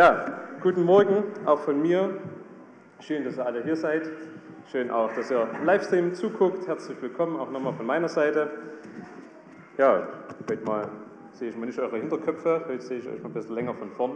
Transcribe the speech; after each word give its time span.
Ja, 0.00 0.24
guten 0.62 0.84
Morgen 0.84 1.24
auch 1.44 1.58
von 1.58 1.82
mir. 1.82 2.16
Schön, 3.00 3.22
dass 3.22 3.36
ihr 3.36 3.44
alle 3.44 3.62
hier 3.62 3.76
seid. 3.76 4.08
Schön 4.72 4.90
auch, 4.90 5.12
dass 5.12 5.30
ihr 5.30 5.46
Livestream 5.62 6.14
zuguckt. 6.14 6.66
Herzlich 6.66 6.96
willkommen 7.02 7.38
auch 7.38 7.50
nochmal 7.50 7.74
von 7.74 7.84
meiner 7.84 8.08
Seite. 8.08 8.50
Ja, 9.76 10.08
heute 10.48 10.64
mal 10.64 10.88
sehe 11.32 11.50
ich 11.50 11.56
mal 11.58 11.66
nicht 11.66 11.78
eure 11.78 11.98
Hinterköpfe, 11.98 12.64
heute 12.66 12.80
sehe 12.80 13.00
ich 13.00 13.08
euch 13.10 13.22
mal 13.22 13.28
ein 13.28 13.34
bisschen 13.34 13.54
länger 13.54 13.74
von 13.74 13.90
vorn. 13.90 14.12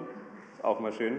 Ist 0.54 0.64
auch 0.64 0.80
mal 0.80 0.90
schön. 0.90 1.18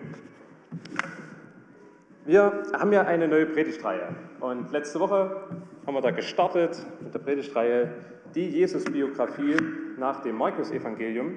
Wir 2.25 2.63
haben 2.73 2.91
ja 2.91 3.03
eine 3.03 3.27
neue 3.27 3.45
Predigtreihe 3.45 4.15
und 4.39 4.71
letzte 4.71 4.99
Woche 4.99 5.43
haben 5.85 5.93
wir 5.93 6.01
da 6.01 6.09
gestartet 6.09 6.83
mit 7.01 7.13
der 7.13 7.19
Predigtreihe 7.19 7.91
Die 8.33 8.49
Jesus-Biografie 8.49 9.57
nach 9.99 10.23
dem 10.23 10.39
Markus-Evangelium. 10.39 11.33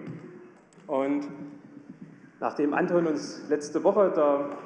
Und 0.87 1.29
nachdem 2.41 2.75
Anton 2.75 3.07
uns 3.07 3.49
letzte 3.49 3.83
Woche 3.85 4.13
da 4.15 4.57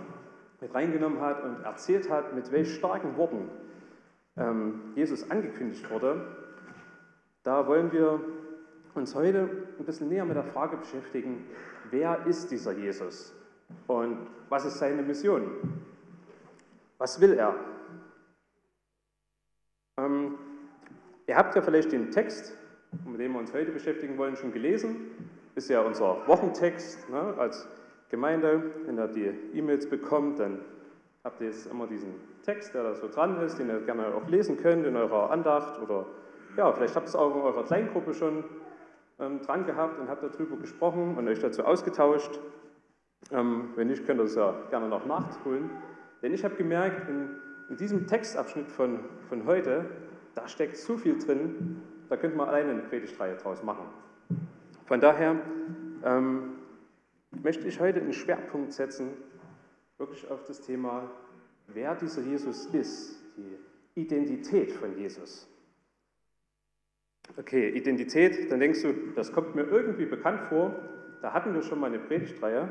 mit 0.61 0.75
reingenommen 0.75 1.21
hat 1.21 1.43
und 1.43 1.65
erzählt 1.65 2.11
hat, 2.11 2.35
mit 2.35 2.51
welch 2.53 2.75
starken 2.75 3.17
Worten 3.17 3.49
ähm, 4.37 4.81
Jesus 4.95 5.31
angekündigt 5.31 5.91
wurde, 5.91 6.25
da 7.43 7.67
wollen 7.67 7.91
wir 7.93 8.21
uns 8.95 9.15
heute 9.15 9.49
ein 9.79 9.85
bisschen 9.85 10.09
näher 10.09 10.25
mit 10.25 10.37
der 10.37 10.45
Frage 10.45 10.77
beschäftigen, 10.77 11.47
wer 11.91 12.27
ist 12.27 12.51
dieser 12.51 12.73
Jesus 12.73 13.35
und 13.87 14.19
was 14.49 14.65
ist 14.65 14.79
seine 14.79 15.03
Mission? 15.03 15.51
Was 16.99 17.21
will 17.21 17.33
er? 17.33 17.55
Ähm, 19.97 20.39
ihr 21.27 21.37
habt 21.37 21.57
ja 21.57 21.63
vielleicht 21.63 21.91
den 21.91 22.11
Text, 22.11 22.57
mit 23.07 23.19
dem 23.19 23.33
wir 23.33 23.41
uns 23.41 23.53
heute 23.53 23.73
beschäftigen 23.73 24.19
wollen, 24.19 24.37
schon 24.37 24.53
gelesen. 24.53 24.97
Ist 25.55 25.69
ja 25.69 25.81
unser 25.81 26.27
Wochentext 26.27 27.09
ne, 27.11 27.35
als 27.39 27.69
Gemeinde. 28.09 28.73
Wenn 28.87 28.99
ihr 28.99 29.09
die 29.09 29.59
E-Mails 29.59 29.89
bekommt, 29.89 30.39
dann 30.39 30.61
habt 31.25 31.41
ihr 31.41 31.49
jetzt 31.49 31.67
immer 31.67 31.87
diesen 31.87 32.15
Text, 32.43 32.75
der 32.75 32.83
da 32.83 32.95
so 32.95 33.09
dran 33.09 33.41
ist, 33.43 33.59
den 33.59 33.69
ihr 33.69 33.81
gerne 33.81 34.15
auch 34.15 34.29
lesen 34.29 34.57
könnt 34.57 34.87
in 34.87 34.97
eurer 34.97 35.31
Andacht 35.31 35.81
oder 35.81 36.07
ja, 36.57 36.71
vielleicht 36.73 36.95
habt 36.97 37.07
ihr 37.07 37.09
es 37.09 37.17
auch 37.17 37.35
in 37.35 37.41
eurer 37.41 37.65
Kleingruppe 37.65 38.13
schon 38.13 38.45
ähm, 39.19 39.41
dran 39.41 39.65
gehabt 39.65 39.99
und 39.99 40.09
habt 40.09 40.23
darüber 40.23 40.57
gesprochen 40.57 41.17
und 41.17 41.29
euch 41.29 41.41
dazu 41.41 41.65
ausgetauscht. 41.65 42.41
Ähm, 43.31 43.71
wenn 43.77 43.87
nicht, 43.87 44.07
könnt 44.07 44.21
ihr 44.21 44.25
es 44.25 44.35
ja 44.35 44.55
gerne 44.71 44.89
noch 44.89 45.07
nachholen. 45.07 45.71
Denn 46.23 46.35
ich 46.35 46.45
habe 46.45 46.55
gemerkt, 46.57 47.09
in, 47.09 47.31
in, 47.69 47.77
diesem 47.77 48.07
Textabschnitt 48.07 48.71
von, 48.71 49.01
von 49.29 49.47
heute, 49.47 49.87
da 50.35 50.49
steckt 50.49 50.77
so 50.77 50.97
viel 50.97 51.19
drin, 51.19 51.81
da 52.09 52.17
könnte 52.17 52.37
man 52.37 52.49
alleine 52.49 52.73
eine 52.73 52.83
Predigtreihe 52.83 53.37
draus 53.37 53.63
machen. 53.63 53.87
Von 54.93 55.01
daher 55.01 55.41
ähm, 56.05 56.59
möchte 57.31 57.67
ich 57.67 57.81
heute 57.81 58.03
einen 58.03 58.13
Schwerpunkt 58.13 58.75
setzen, 58.75 59.15
wirklich 59.97 60.31
auf 60.31 60.45
das 60.45 60.61
Thema, 60.61 61.11
wer 61.69 61.95
dieser 61.95 62.21
Jesus 62.21 62.67
ist, 62.67 63.19
die 63.39 63.57
Identität 63.99 64.71
von 64.71 64.95
Jesus. 64.99 65.49
Okay, 67.39 67.71
Identität, 67.71 68.53
dann 68.53 68.61
denkst 68.61 68.83
du, 68.83 68.93
das 69.17 69.33
kommt 69.33 69.55
mir 69.55 69.63
irgendwie 69.63 70.05
bekannt 70.05 70.43
vor. 70.51 70.75
Da 71.23 71.33
hatten 71.33 71.55
wir 71.55 71.63
schon 71.63 71.81
mal 71.81 71.87
eine 71.87 71.99
Predigtreihe. 71.99 72.69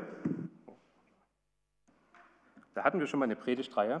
Da 2.74 2.84
hatten 2.84 3.00
wir 3.00 3.08
schon 3.08 3.18
mal 3.18 3.24
eine 3.24 3.34
Predigtreihe. 3.34 4.00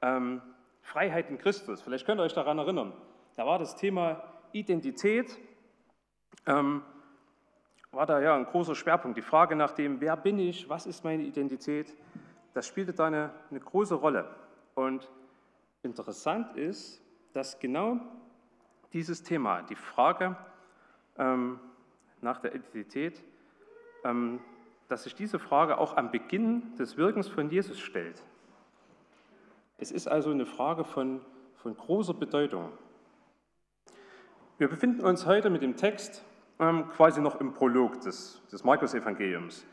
Ähm, 0.00 0.42
Freiheit 0.82 1.28
in 1.28 1.38
Christus. 1.38 1.82
Vielleicht 1.82 2.06
könnt 2.06 2.20
ihr 2.20 2.24
euch 2.24 2.34
daran 2.34 2.58
erinnern. 2.58 2.92
Da 3.34 3.44
war 3.46 3.58
das 3.58 3.74
Thema 3.74 4.22
Identität, 4.52 5.36
ähm, 6.46 6.82
war 7.92 8.06
da 8.06 8.20
ja 8.20 8.36
ein 8.36 8.44
großer 8.44 8.74
Schwerpunkt. 8.74 9.16
Die 9.16 9.22
Frage 9.22 9.56
nach 9.56 9.72
dem, 9.72 10.00
wer 10.00 10.16
bin 10.16 10.38
ich, 10.38 10.68
was 10.68 10.86
ist 10.86 11.04
meine 11.04 11.22
Identität, 11.22 11.94
das 12.54 12.66
spielte 12.66 12.92
da 12.92 13.06
eine, 13.06 13.30
eine 13.50 13.60
große 13.60 13.94
Rolle. 13.94 14.28
Und 14.74 15.08
interessant 15.82 16.56
ist, 16.56 17.02
dass 17.32 17.58
genau 17.58 17.98
dieses 18.92 19.22
Thema, 19.22 19.62
die 19.62 19.74
Frage 19.74 20.36
ähm, 21.18 21.60
nach 22.20 22.40
der 22.40 22.54
Identität, 22.54 23.22
ähm, 24.04 24.40
dass 24.88 25.04
sich 25.04 25.14
diese 25.14 25.38
Frage 25.38 25.78
auch 25.78 25.96
am 25.96 26.10
Beginn 26.10 26.74
des 26.76 26.96
Wirkens 26.96 27.28
von 27.28 27.50
Jesus 27.50 27.78
stellt. 27.78 28.22
Es 29.76 29.92
ist 29.92 30.08
also 30.08 30.30
eine 30.30 30.46
Frage 30.46 30.84
von, 30.84 31.20
von 31.56 31.76
großer 31.76 32.14
Bedeutung. 32.14 32.72
Wir 34.56 34.68
befinden 34.68 35.02
uns 35.02 35.26
heute 35.26 35.50
mit 35.50 35.62
dem 35.62 35.76
Text 35.76 36.24
ähm, 36.58 36.88
quasi 36.90 37.20
noch 37.20 37.40
im 37.40 37.52
Prolog 37.52 38.00
des, 38.00 38.42
des 38.50 38.64
Markus-Evangeliums, 38.64 39.64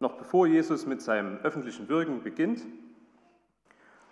noch 0.00 0.14
bevor 0.14 0.46
Jesus 0.46 0.86
mit 0.86 1.00
seinem 1.02 1.38
öffentlichen 1.38 1.88
Wirken 1.88 2.22
beginnt. 2.22 2.62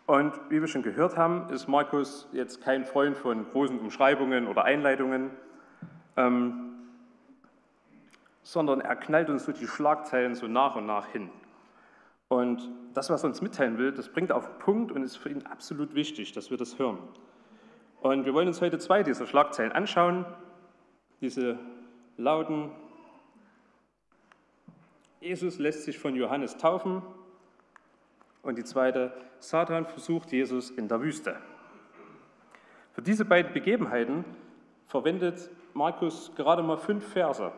Und 0.07 0.33
wie 0.49 0.61
wir 0.61 0.69
schon 0.69 0.83
gehört 0.83 1.17
haben, 1.17 1.49
ist 1.51 1.69
Markus 1.69 2.29
jetzt 2.33 2.63
kein 2.63 2.85
Freund 2.85 3.17
von 3.17 3.49
großen 3.49 3.79
Umschreibungen 3.79 4.49
oder 4.49 4.65
Einleitungen. 4.65 5.31
Ähm, 6.17 6.71
sondern 8.43 8.81
er 8.81 8.97
knallt 8.97 9.31
uns 9.31 9.45
so 9.45 9.53
die 9.53 9.67
Schlagzeilen 9.67 10.35
so 10.35 10.49
nach 10.49 10.75
und 10.75 10.87
nach 10.87 11.07
hin. 11.07 11.31
Und 12.29 12.69
das, 12.95 13.11
was 13.11 13.23
er 13.23 13.29
uns 13.29 13.43
mitteilen 13.43 13.79
will, 13.79 13.93
das 13.93 14.09
bringt 14.09 14.31
er 14.31 14.37
auf 14.37 14.47
den 14.47 14.59
Punkt 14.59 14.93
und 14.93 15.03
ist 15.03 15.17
für 15.17 15.29
ihn 15.29 15.47
absolut 15.47 15.95
wichtig, 15.95 16.33
dass 16.33 16.51
wir 16.51 16.57
das 16.57 16.79
hören. 16.79 16.99
Und 18.01 18.25
wir 18.25 18.35
wollen 18.35 18.49
uns 18.49 18.61
heute 18.61 18.79
zwei 18.79 19.03
dieser 19.03 19.27
Schlagzeilen 19.27 19.73
anschauen. 19.73 20.25
Diese 21.21 21.59
lauten, 22.21 22.71
Jesus 25.21 25.59
lässt 25.59 25.85
sich 25.85 25.99
von 25.99 26.15
Johannes 26.15 26.57
taufen. 26.57 27.03
Und 28.43 28.57
die 28.57 28.65
zweite, 28.65 29.13
Satan 29.39 29.87
versucht 29.87 30.33
Jesus 30.33 30.71
in 30.71 30.89
der 30.89 31.03
Wüste. 31.03 31.37
Für 32.93 33.03
diese 33.03 33.25
beiden 33.25 33.53
Begebenheiten 33.53 34.25
verwendet 34.87 35.51
Markus 35.75 36.33
gerade 36.37 36.63
mal 36.63 36.79
fünf 36.79 37.07
Verse 37.07 37.53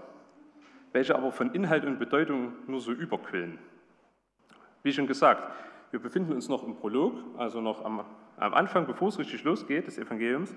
welche 0.92 1.16
aber 1.16 1.32
von 1.32 1.52
Inhalt 1.52 1.84
und 1.84 1.98
Bedeutung 1.98 2.52
nur 2.66 2.80
so 2.80 2.92
überquillen. 2.92 3.58
Wie 4.82 4.92
schon 4.92 5.06
gesagt, 5.06 5.50
wir 5.90 6.00
befinden 6.00 6.32
uns 6.32 6.48
noch 6.48 6.62
im 6.64 6.76
Prolog, 6.76 7.14
also 7.36 7.60
noch 7.60 7.84
am, 7.84 8.04
am 8.36 8.54
Anfang, 8.54 8.86
bevor 8.86 9.08
es 9.08 9.18
richtig 9.18 9.44
losgeht, 9.44 9.86
des 9.86 9.98
Evangeliums. 9.98 10.54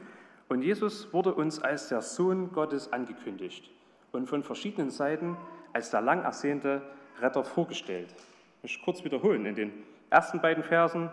Und 0.47 0.61
Jesus 0.61 1.11
wurde 1.13 1.33
uns 1.33 1.59
als 1.59 1.89
der 1.89 2.01
Sohn 2.01 2.51
Gottes 2.51 2.91
angekündigt 2.91 3.71
und 4.15 4.27
von 4.27 4.43
verschiedenen 4.43 4.89
Seiten 4.89 5.37
als 5.73 5.91
der 5.91 6.01
lang 6.01 6.23
ersehnte 6.23 6.81
Retter 7.19 7.43
vorgestellt. 7.43 8.13
Ich 8.57 8.63
möchte 8.63 8.83
kurz 8.83 9.03
wiederholen. 9.03 9.45
In 9.45 9.55
den 9.55 9.73
ersten 10.09 10.41
beiden 10.41 10.63
Versen 10.63 11.09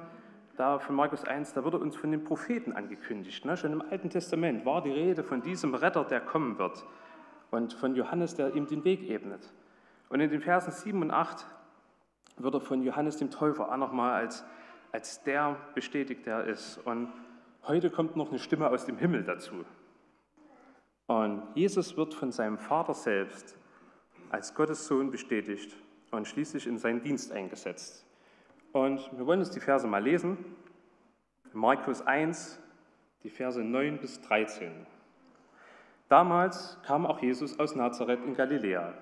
da 0.57 0.79
von 0.79 0.95
Markus 0.95 1.25
1, 1.25 1.55
da 1.55 1.65
wurde 1.65 1.79
uns 1.79 1.97
von 1.97 2.11
den 2.11 2.25
Propheten 2.25 2.73
angekündigt. 2.73 3.45
Ne? 3.45 3.57
Schon 3.57 3.73
im 3.73 3.83
Alten 3.83 4.11
Testament 4.11 4.65
war 4.65 4.83
die 4.83 4.91
Rede 4.91 5.25
von 5.25 5.43
diesem 5.43 5.75
Retter, 5.75 6.05
der 6.05 6.21
kommen 6.21 6.59
wird 6.59 6.85
und 7.51 7.73
von 7.73 7.95
Johannes, 7.95 8.35
der 8.35 8.55
ihm 8.55 8.67
den 8.67 8.85
Weg 8.85 9.09
ebnet. 9.09 9.53
Und 10.09 10.21
in 10.21 10.31
den 10.31 10.41
Versen 10.41 10.73
7 10.73 11.01
und 11.03 11.11
8 11.11 11.47
wird 12.37 12.55
er 12.55 12.61
von 12.61 12.83
Johannes 12.83 13.17
dem 13.17 13.31
Täufer 13.31 13.71
auch 13.73 13.77
nochmal 13.77 14.13
als, 14.13 14.45
als 14.91 15.23
der 15.23 15.57
bestätigt, 15.75 16.27
der 16.27 16.45
ist. 16.45 16.79
Und 16.85 17.09
heute 17.67 17.91
kommt 17.91 18.17
noch 18.17 18.31
eine 18.31 18.39
Stimme 18.39 18.69
aus 18.69 18.85
dem 18.85 18.99
Himmel 18.99 19.25
dazu. 19.25 19.65
Und 21.13 21.43
Jesus 21.55 21.95
wird 21.99 22.15
von 22.15 22.33
seinem 22.33 22.57
Vater 22.57 22.95
selbst 22.95 23.59
als 24.31 24.55
Gottes 24.55 24.87
Sohn 24.87 25.11
bestätigt 25.11 25.77
und 26.11 26.27
schließlich 26.27 26.67
in 26.67 26.79
seinen 26.79 27.03
Dienst 27.03 27.33
eingesetzt. 27.33 28.07
Und 28.73 29.11
wir 29.19 29.27
wollen 29.27 29.41
uns 29.41 29.51
die 29.51 29.61
Verse 29.61 29.87
mal 29.87 30.03
lesen. 30.03 30.39
Markus 31.53 32.01
1, 32.01 32.59
die 33.25 33.29
Verse 33.29 33.63
9 33.63 33.99
bis 33.99 34.23
13. 34.23 34.87
Damals 36.09 36.79
kam 36.83 37.05
auch 37.05 37.21
Jesus 37.21 37.59
aus 37.61 37.77
Nazareth 37.77 38.25
in 38.25 38.35
Galiläa 38.35 38.95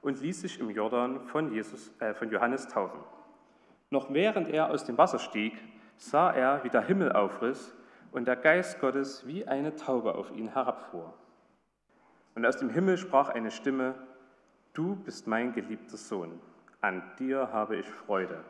und 0.00 0.20
ließ 0.20 0.40
sich 0.40 0.58
im 0.58 0.68
Jordan 0.68 1.20
von, 1.28 1.52
Jesus, 1.52 1.92
äh, 2.00 2.12
von 2.12 2.28
Johannes 2.28 2.66
taufen. 2.66 2.98
Noch 3.88 4.12
während 4.12 4.48
er 4.48 4.68
aus 4.70 4.84
dem 4.84 4.98
Wasser 4.98 5.20
stieg, 5.20 5.52
sah 5.96 6.32
er, 6.32 6.64
wie 6.64 6.70
der 6.70 6.82
Himmel 6.82 7.12
aufriss 7.12 7.72
und 8.10 8.26
der 8.26 8.34
Geist 8.34 8.80
Gottes 8.80 9.24
wie 9.28 9.46
eine 9.46 9.76
Taube 9.76 10.16
auf 10.16 10.32
ihn 10.32 10.48
herabfuhr. 10.48 11.14
Und 12.34 12.46
aus 12.46 12.56
dem 12.56 12.70
Himmel 12.70 12.98
sprach 12.98 13.28
eine 13.28 13.50
Stimme, 13.50 13.94
Du 14.72 14.96
bist 14.96 15.26
mein 15.26 15.52
geliebter 15.52 15.98
Sohn, 15.98 16.40
an 16.80 17.02
dir 17.18 17.52
habe 17.52 17.76
ich 17.76 17.86
Freude. 17.86 18.42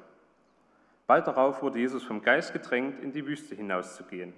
Bald 1.08 1.26
darauf 1.26 1.62
wurde 1.62 1.80
Jesus 1.80 2.04
vom 2.04 2.22
Geist 2.22 2.52
gedrängt, 2.52 3.00
in 3.00 3.12
die 3.12 3.26
Wüste 3.26 3.54
hinauszugehen. 3.54 4.32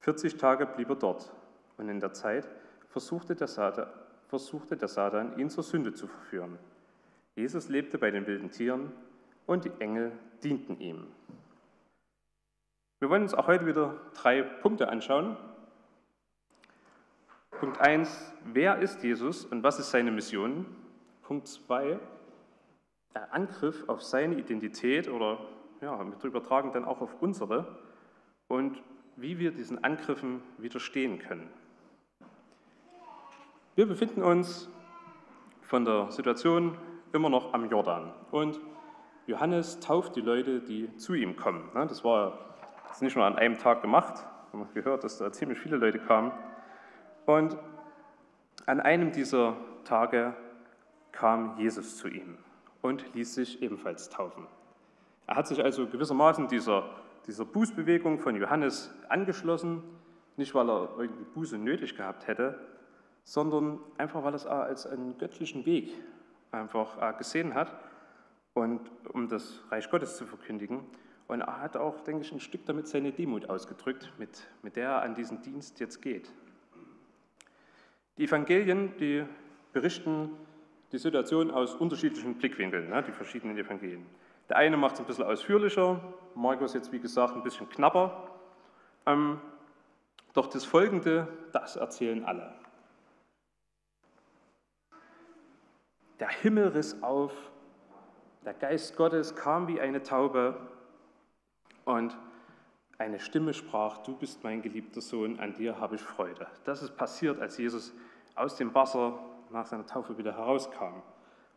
40 0.00 0.36
Tage 0.38 0.66
blieb 0.66 0.88
er 0.88 0.96
dort 0.96 1.30
und 1.76 1.88
in 1.88 2.00
der 2.00 2.12
Zeit 2.12 2.48
versuchte 2.88 3.34
der, 3.34 3.48
Satan, 3.48 3.86
versuchte 4.28 4.76
der 4.76 4.88
Satan, 4.88 5.38
ihn 5.38 5.50
zur 5.50 5.62
Sünde 5.62 5.92
zu 5.92 6.06
verführen. 6.06 6.58
Jesus 7.36 7.68
lebte 7.68 7.98
bei 7.98 8.10
den 8.10 8.26
wilden 8.26 8.50
Tieren 8.50 8.92
und 9.46 9.64
die 9.64 9.72
Engel 9.80 10.12
dienten 10.42 10.78
ihm. 10.80 11.06
Wir 13.00 13.10
wollen 13.10 13.22
uns 13.22 13.34
auch 13.34 13.46
heute 13.46 13.66
wieder 13.66 14.00
drei 14.14 14.42
Punkte 14.42 14.88
anschauen. 14.88 15.36
Punkt 17.60 17.80
1, 17.80 18.34
wer 18.52 18.78
ist 18.78 19.02
Jesus 19.04 19.44
und 19.44 19.62
was 19.62 19.78
ist 19.78 19.90
seine 19.90 20.10
Mission? 20.10 20.66
Punkt 21.22 21.46
2, 21.46 21.98
Angriff 23.30 23.88
auf 23.88 24.02
seine 24.02 24.34
Identität 24.34 25.08
oder 25.08 25.38
ja, 25.80 25.96
mit 26.02 26.22
übertragen 26.24 26.72
dann 26.72 26.84
auch 26.84 27.00
auf 27.00 27.16
unsere 27.20 27.66
und 28.48 28.82
wie 29.16 29.38
wir 29.38 29.52
diesen 29.52 29.84
Angriffen 29.84 30.42
widerstehen 30.58 31.20
können. 31.20 31.48
Wir 33.76 33.86
befinden 33.86 34.22
uns 34.22 34.68
von 35.62 35.84
der 35.84 36.10
Situation 36.10 36.76
immer 37.12 37.28
noch 37.28 37.54
am 37.54 37.70
Jordan 37.70 38.12
und 38.32 38.60
Johannes 39.26 39.78
tauft 39.80 40.16
die 40.16 40.20
Leute, 40.20 40.60
die 40.60 40.94
zu 40.96 41.14
ihm 41.14 41.36
kommen. 41.36 41.70
Das 41.74 42.04
war 42.04 42.56
das 42.88 43.00
nicht 43.00 43.16
nur 43.16 43.24
an 43.24 43.36
einem 43.36 43.58
Tag 43.58 43.80
gemacht, 43.80 44.26
wir 44.52 44.60
haben 44.60 44.74
gehört, 44.74 45.04
dass 45.04 45.18
da 45.18 45.32
ziemlich 45.32 45.58
viele 45.58 45.76
Leute 45.76 45.98
kamen. 45.98 46.32
Und 47.26 47.56
an 48.66 48.80
einem 48.80 49.12
dieser 49.12 49.56
Tage 49.84 50.34
kam 51.12 51.56
Jesus 51.58 51.96
zu 51.96 52.08
ihm 52.08 52.38
und 52.82 53.14
ließ 53.14 53.34
sich 53.34 53.62
ebenfalls 53.62 54.10
taufen. 54.10 54.46
Er 55.26 55.36
hat 55.36 55.46
sich 55.46 55.62
also 55.62 55.86
gewissermaßen 55.86 56.48
dieser, 56.48 56.90
dieser 57.26 57.44
Bußbewegung 57.44 58.18
von 58.18 58.36
Johannes 58.36 58.94
angeschlossen, 59.08 59.82
nicht 60.36 60.54
weil 60.54 60.68
er 60.68 60.90
irgendwie 60.98 61.24
Buße 61.24 61.56
nötig 61.56 61.96
gehabt 61.96 62.26
hätte, 62.26 62.58
sondern 63.22 63.78
einfach 63.96 64.22
weil 64.22 64.34
er 64.34 64.36
es 64.36 64.46
als 64.46 64.86
einen 64.86 65.16
göttlichen 65.16 65.64
Weg 65.64 65.92
einfach 66.52 67.16
gesehen 67.16 67.54
hat 67.54 67.74
und 68.52 68.80
um 69.12 69.28
das 69.28 69.62
Reich 69.70 69.90
Gottes 69.90 70.16
zu 70.16 70.26
verkündigen. 70.26 70.80
Und 71.26 71.40
er 71.40 71.60
hat 71.60 71.76
auch, 71.76 72.00
denke 72.00 72.22
ich, 72.22 72.32
ein 72.32 72.40
Stück 72.40 72.66
damit 72.66 72.86
seine 72.86 73.12
Demut 73.12 73.48
ausgedrückt, 73.48 74.12
mit, 74.18 74.46
mit 74.62 74.76
der 74.76 74.90
er 74.90 75.02
an 75.02 75.14
diesen 75.14 75.40
Dienst 75.40 75.80
jetzt 75.80 76.02
geht. 76.02 76.30
Die 78.16 78.24
Evangelien, 78.24 78.96
die 78.98 79.24
berichten 79.72 80.30
die 80.92 80.98
Situation 80.98 81.50
aus 81.50 81.74
unterschiedlichen 81.74 82.36
Blickwinkeln, 82.36 82.88
ne, 82.88 83.02
die 83.02 83.12
verschiedenen 83.12 83.56
Evangelien. 83.58 84.06
Der 84.48 84.56
eine 84.56 84.76
macht 84.76 84.94
es 84.94 85.00
ein 85.00 85.06
bisschen 85.06 85.24
ausführlicher, 85.24 86.00
Markus 86.34 86.74
jetzt 86.74 86.92
wie 86.92 87.00
gesagt 87.00 87.34
ein 87.34 87.42
bisschen 87.42 87.68
knapper. 87.68 88.30
Ähm, 89.06 89.40
doch 90.32 90.46
das 90.46 90.64
Folgende, 90.64 91.28
das 91.52 91.76
erzählen 91.76 92.24
alle. 92.24 92.54
Der 96.20 96.28
Himmel 96.28 96.68
riss 96.68 97.02
auf, 97.02 97.32
der 98.44 98.54
Geist 98.54 98.96
Gottes 98.96 99.34
kam 99.34 99.66
wie 99.66 99.80
eine 99.80 100.02
Taube 100.02 100.56
und 101.84 102.16
eine 102.98 103.18
Stimme 103.18 103.54
sprach, 103.54 103.98
du 103.98 104.16
bist 104.16 104.44
mein 104.44 104.62
geliebter 104.62 105.00
Sohn, 105.00 105.40
an 105.40 105.54
dir 105.54 105.80
habe 105.80 105.96
ich 105.96 106.02
Freude. 106.02 106.46
Das 106.64 106.82
ist 106.82 106.96
passiert, 106.96 107.40
als 107.40 107.58
Jesus 107.58 107.92
aus 108.34 108.56
dem 108.56 108.74
Wasser 108.74 109.18
nach 109.50 109.66
seiner 109.66 109.86
Taufe 109.86 110.16
wieder 110.16 110.36
herauskam. 110.36 111.02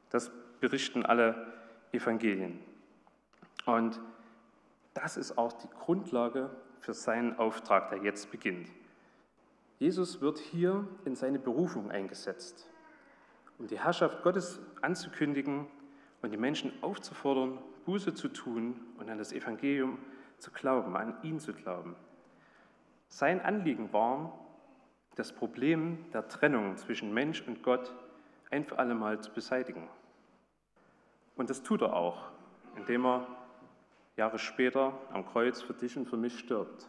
Das 0.09 0.31
berichten 0.59 1.05
alle 1.05 1.53
Evangelien. 1.91 2.59
Und 3.65 3.99
das 4.93 5.17
ist 5.17 5.37
auch 5.37 5.53
die 5.53 5.69
Grundlage 5.69 6.49
für 6.79 6.93
seinen 6.93 7.37
Auftrag, 7.37 7.89
der 7.89 7.99
jetzt 7.99 8.31
beginnt. 8.31 8.69
Jesus 9.79 10.21
wird 10.21 10.39
hier 10.39 10.87
in 11.05 11.15
seine 11.15 11.37
Berufung 11.37 11.91
eingesetzt, 11.91 12.67
um 13.59 13.67
die 13.67 13.79
Herrschaft 13.79 14.23
Gottes 14.23 14.59
anzukündigen 14.81 15.67
und 16.23 16.31
die 16.31 16.37
Menschen 16.37 16.71
aufzufordern, 16.81 17.59
Buße 17.85 18.15
zu 18.15 18.29
tun 18.29 18.79
und 18.97 19.09
an 19.09 19.19
das 19.19 19.33
Evangelium 19.33 19.99
zu 19.99 20.16
glauben, 20.53 20.95
an 20.95 21.15
ihn 21.23 21.39
zu 21.39 21.53
glauben. 21.53 21.95
Sein 23.07 23.41
Anliegen 23.41 23.91
war, 23.93 24.37
das 25.15 25.33
Problem 25.33 26.05
der 26.13 26.27
Trennung 26.27 26.77
zwischen 26.77 27.13
Mensch 27.13 27.41
und 27.47 27.63
Gott 27.63 27.93
ein 28.51 28.63
für 28.63 28.77
alle 28.77 28.95
Mal 28.95 29.19
zu 29.19 29.31
beseitigen. 29.31 29.89
Und 31.35 31.49
das 31.49 31.63
tut 31.63 31.81
er 31.81 31.93
auch, 31.93 32.31
indem 32.75 33.05
er 33.05 33.27
Jahre 34.15 34.39
später 34.39 34.93
am 35.11 35.25
Kreuz 35.25 35.61
für 35.61 35.73
dich 35.73 35.97
und 35.97 36.07
für 36.07 36.17
mich 36.17 36.37
stirbt. 36.39 36.87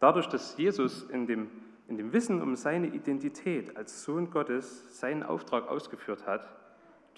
Dadurch, 0.00 0.26
dass 0.28 0.56
Jesus 0.56 1.04
in 1.04 1.26
dem, 1.26 1.50
in 1.88 1.96
dem 1.96 2.12
Wissen 2.12 2.42
um 2.42 2.56
seine 2.56 2.88
Identität 2.88 3.76
als 3.76 4.04
Sohn 4.04 4.30
Gottes 4.30 4.98
seinen 4.98 5.22
Auftrag 5.22 5.68
ausgeführt 5.68 6.26
hat, 6.26 6.48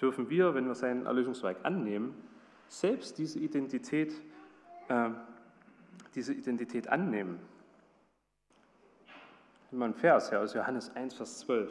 dürfen 0.01 0.29
wir, 0.29 0.53
wenn 0.55 0.67
wir 0.67 0.75
seinen 0.75 1.05
Erlösungswerk 1.05 1.57
annehmen, 1.63 2.15
selbst 2.67 3.17
diese 3.17 3.39
Identität, 3.39 4.13
äh, 4.89 5.09
diese 6.15 6.33
Identität 6.33 6.87
annehmen. 6.89 7.39
Mal 9.71 9.89
ein 9.89 9.93
Vers 9.93 10.31
ja, 10.31 10.39
aus 10.39 10.53
Johannes 10.53 10.95
1, 10.95 11.13
Vers 11.13 11.39
12. 11.39 11.69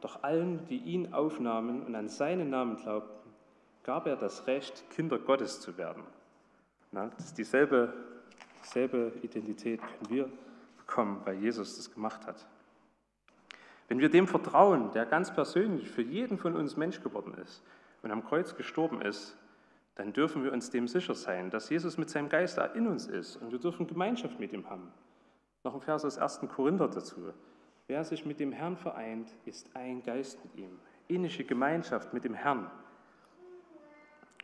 Doch 0.00 0.22
allen, 0.22 0.66
die 0.68 0.78
ihn 0.78 1.12
aufnahmen 1.12 1.82
und 1.82 1.94
an 1.94 2.08
seinen 2.08 2.50
Namen 2.50 2.76
glaubten, 2.76 3.30
gab 3.82 4.06
er 4.06 4.16
das 4.16 4.46
Recht, 4.46 4.88
Kinder 4.90 5.18
Gottes 5.18 5.60
zu 5.60 5.76
werden. 5.76 6.02
Na, 6.92 7.10
das 7.16 7.26
ist 7.26 7.38
dieselbe, 7.38 7.92
dieselbe 8.64 9.12
Identität 9.22 9.80
können 9.80 10.10
wir 10.10 10.30
bekommen, 10.78 11.20
weil 11.24 11.36
Jesus 11.36 11.76
das 11.76 11.92
gemacht 11.92 12.26
hat. 12.26 12.46
Wenn 13.88 14.00
wir 14.00 14.08
dem 14.08 14.26
vertrauen, 14.26 14.90
der 14.92 15.06
ganz 15.06 15.32
persönlich 15.32 15.90
für 15.90 16.02
jeden 16.02 16.38
von 16.38 16.56
uns 16.56 16.76
Mensch 16.76 17.02
geworden 17.02 17.34
ist 17.34 17.62
und 18.02 18.10
am 18.10 18.24
Kreuz 18.24 18.56
gestorben 18.56 19.00
ist, 19.00 19.36
dann 19.96 20.12
dürfen 20.12 20.44
wir 20.44 20.52
uns 20.52 20.70
dem 20.70 20.86
sicher 20.86 21.14
sein, 21.14 21.50
dass 21.50 21.70
Jesus 21.70 21.96
mit 21.96 22.10
seinem 22.10 22.28
Geist 22.28 22.58
in 22.74 22.86
uns 22.86 23.06
ist 23.06 23.36
und 23.36 23.50
wir 23.50 23.58
dürfen 23.58 23.86
Gemeinschaft 23.86 24.38
mit 24.38 24.52
ihm 24.52 24.68
haben. 24.68 24.92
Noch 25.64 25.74
ein 25.74 25.80
Vers 25.80 26.04
aus 26.04 26.18
1. 26.18 26.40
Korinther 26.54 26.88
dazu. 26.88 27.32
Wer 27.86 28.04
sich 28.04 28.26
mit 28.26 28.38
dem 28.38 28.52
Herrn 28.52 28.76
vereint, 28.76 29.34
ist 29.46 29.74
ein 29.74 30.02
Geist 30.02 30.38
mit 30.44 30.54
ihm. 30.56 30.78
Ähnliche 31.08 31.44
Gemeinschaft 31.44 32.12
mit 32.12 32.24
dem 32.24 32.34
Herrn. 32.34 32.70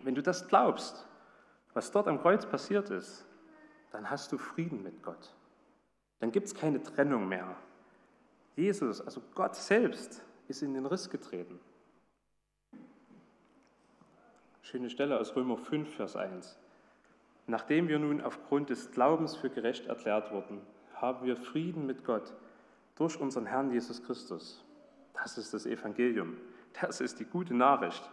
Wenn 0.02 0.14
du 0.14 0.22
das 0.22 0.48
glaubst, 0.48 1.06
was 1.74 1.90
dort 1.90 2.08
am 2.08 2.20
Kreuz 2.20 2.46
passiert 2.46 2.90
ist, 2.90 3.26
dann 3.90 4.08
hast 4.08 4.32
du 4.32 4.38
Frieden 4.38 4.82
mit 4.82 5.02
Gott. 5.02 5.34
Dann 6.20 6.32
gibt 6.32 6.46
es 6.46 6.54
keine 6.54 6.82
Trennung 6.82 7.28
mehr. 7.28 7.56
Jesus, 8.56 9.00
also 9.00 9.20
Gott 9.34 9.54
selbst, 9.54 10.24
ist 10.48 10.62
in 10.62 10.74
den 10.74 10.86
Riss 10.86 11.10
getreten. 11.10 11.60
Schöne 14.62 14.90
Stelle 14.90 15.18
aus 15.18 15.34
Römer 15.34 15.58
5, 15.58 15.96
Vers 15.96 16.14
1. 16.16 16.56
Nachdem 17.48 17.88
wir 17.88 17.98
nun 17.98 18.20
aufgrund 18.20 18.70
des 18.70 18.92
Glaubens 18.92 19.36
für 19.36 19.50
gerecht 19.50 19.86
erklärt 19.86 20.30
wurden, 20.30 20.60
haben 20.94 21.26
wir 21.26 21.36
Frieden 21.36 21.84
mit 21.84 22.04
Gott 22.04 22.32
durch 22.94 23.20
unseren 23.20 23.46
Herrn 23.46 23.72
Jesus 23.72 24.02
Christus. 24.04 24.64
Das 25.14 25.36
ist 25.36 25.52
das 25.52 25.66
Evangelium. 25.66 26.36
Das 26.80 27.00
ist 27.00 27.18
die 27.18 27.24
gute 27.24 27.54
Nachricht. 27.54 28.08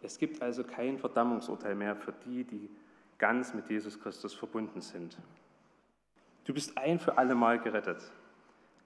Es 0.00 0.18
gibt 0.18 0.42
also 0.42 0.64
kein 0.64 0.98
Verdammungsurteil 0.98 1.74
mehr 1.74 1.96
für 1.96 2.12
die, 2.26 2.44
die 2.44 2.70
ganz 3.16 3.54
mit 3.54 3.68
Jesus 3.68 3.98
Christus 3.98 4.34
verbunden 4.34 4.82
sind. 4.82 5.16
Du 6.44 6.54
bist 6.54 6.76
ein 6.78 6.98
für 6.98 7.18
alle 7.18 7.34
Mal 7.34 7.58
gerettet. 7.58 8.12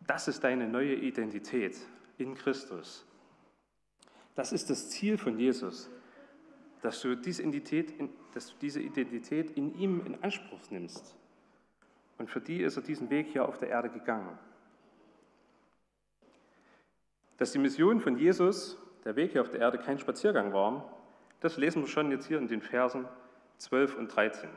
Das 0.07 0.29
ist 0.29 0.43
deine 0.43 0.69
neue 0.69 0.95
Identität 0.95 1.77
in 2.19 2.35
Christus. 2.35 3.05
Das 4.35 4.53
ist 4.53 4.71
das 4.71 4.91
Ziel 4.91 5.19
von 5.19 5.39
Jesus, 5.39 5.91
dass 6.81 7.01
du 7.01 7.15
diese 7.15 7.43
Identität 7.43 7.91
in, 7.93 8.09
diese 8.61 8.81
Identität 8.81 9.57
in 9.57 9.79
ihm 9.79 10.05
in 10.07 10.23
Anspruch 10.23 10.71
nimmst. 10.71 11.15
Und 12.19 12.31
für 12.31 12.41
die 12.41 12.63
ist 12.63 12.77
er 12.77 12.83
diesen 12.83 13.11
Weg 13.11 13.29
hier 13.29 13.47
auf 13.47 13.59
der 13.59 13.69
Erde 13.69 13.89
gegangen. 13.89 14.39
Dass 17.37 17.53
die 17.53 17.59
Mission 17.59 18.01
von 18.01 18.17
Jesus, 18.17 18.79
der 19.05 19.17
Weg 19.17 19.33
hier 19.33 19.43
auf 19.43 19.51
der 19.51 19.61
Erde, 19.61 19.79
kein 19.79 19.99
Spaziergang 19.99 20.53
war, 20.53 20.97
das 21.41 21.57
lesen 21.57 21.83
wir 21.83 21.89
schon 21.89 22.11
jetzt 22.11 22.27
hier 22.27 22.39
in 22.39 22.49
den 22.49 22.63
Versen 22.63 23.05
12 23.59 23.97
und 23.97 24.09
13. 24.09 24.49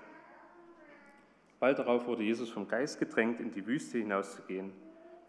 Bald 1.60 1.80
darauf 1.80 2.06
wurde 2.06 2.24
Jesus 2.24 2.50
vom 2.50 2.68
Geist 2.68 3.00
gedrängt, 3.00 3.40
in 3.40 3.52
die 3.52 3.66
Wüste 3.66 3.98
hinauszugehen. 3.98 4.72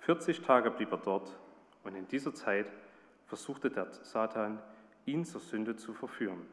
40 0.00 0.43
Tage 0.43 0.71
blieb 0.71 0.93
er 0.93 0.99
dort 0.99 1.38
und 1.83 1.95
in 1.95 2.07
dieser 2.09 2.35
Zeit 2.35 2.71
versuchte 3.26 3.71
der 3.71 3.92
Satan, 3.92 4.59
ihn 5.04 5.25
zur 5.25 5.40
Sünde 5.40 5.76
zu 5.76 5.92
verführen. 5.92 6.47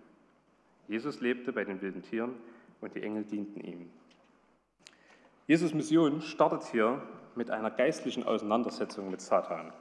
Jesus 0.88 1.22
lebte 1.22 1.54
bei 1.54 1.64
den 1.64 1.82
wilden 1.82 2.02
Tieren 2.02 2.36
und 2.82 2.94
die 2.96 3.04
Engel 3.04 3.24
dienten 3.24 3.62
ihm. 3.62 3.90
Jesus 5.48 5.74
Mission 5.74 6.22
startet 6.22 6.64
hier 6.64 7.02
mit 7.36 7.50
einer 7.50 7.72
geistlichen 7.72 8.24
Auseinandersetzung 8.24 9.10
mit 9.10 9.22
Satan. 9.22 9.74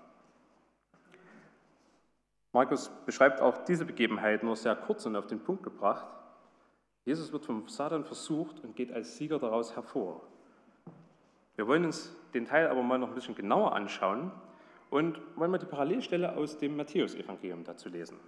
Markus 2.52 2.90
beschreibt 3.06 3.40
auch 3.40 3.64
diese 3.64 3.84
Begebenheit 3.84 4.42
nur 4.42 4.56
sehr 4.56 4.76
kurz 4.76 5.06
und 5.06 5.16
auf 5.16 5.26
den 5.26 5.40
Punkt 5.40 5.62
gebracht. 5.62 6.06
Jesus 7.04 7.32
wird 7.32 7.44
vom 7.44 7.66
Satan 7.68 8.04
versucht 8.04 8.60
und 8.60 8.76
geht 8.76 8.92
als 8.92 9.16
Sieger 9.16 9.38
daraus 9.38 9.74
hervor. 9.74 10.22
Wir 11.56 11.66
wollen 11.66 11.84
uns 11.84 12.14
den 12.34 12.44
Teil 12.44 12.68
aber 12.68 12.82
mal 12.82 12.98
noch 12.98 13.08
ein 13.08 13.14
bisschen 13.14 13.34
genauer 13.34 13.72
anschauen 13.72 14.30
und 14.92 15.22
wollen 15.36 15.50
mal 15.50 15.56
die 15.56 15.64
Parallelstelle 15.64 16.36
aus 16.36 16.58
dem 16.58 16.76
Matthäusevangelium 16.76 17.64
dazu 17.64 17.88
lesen. 17.88 18.20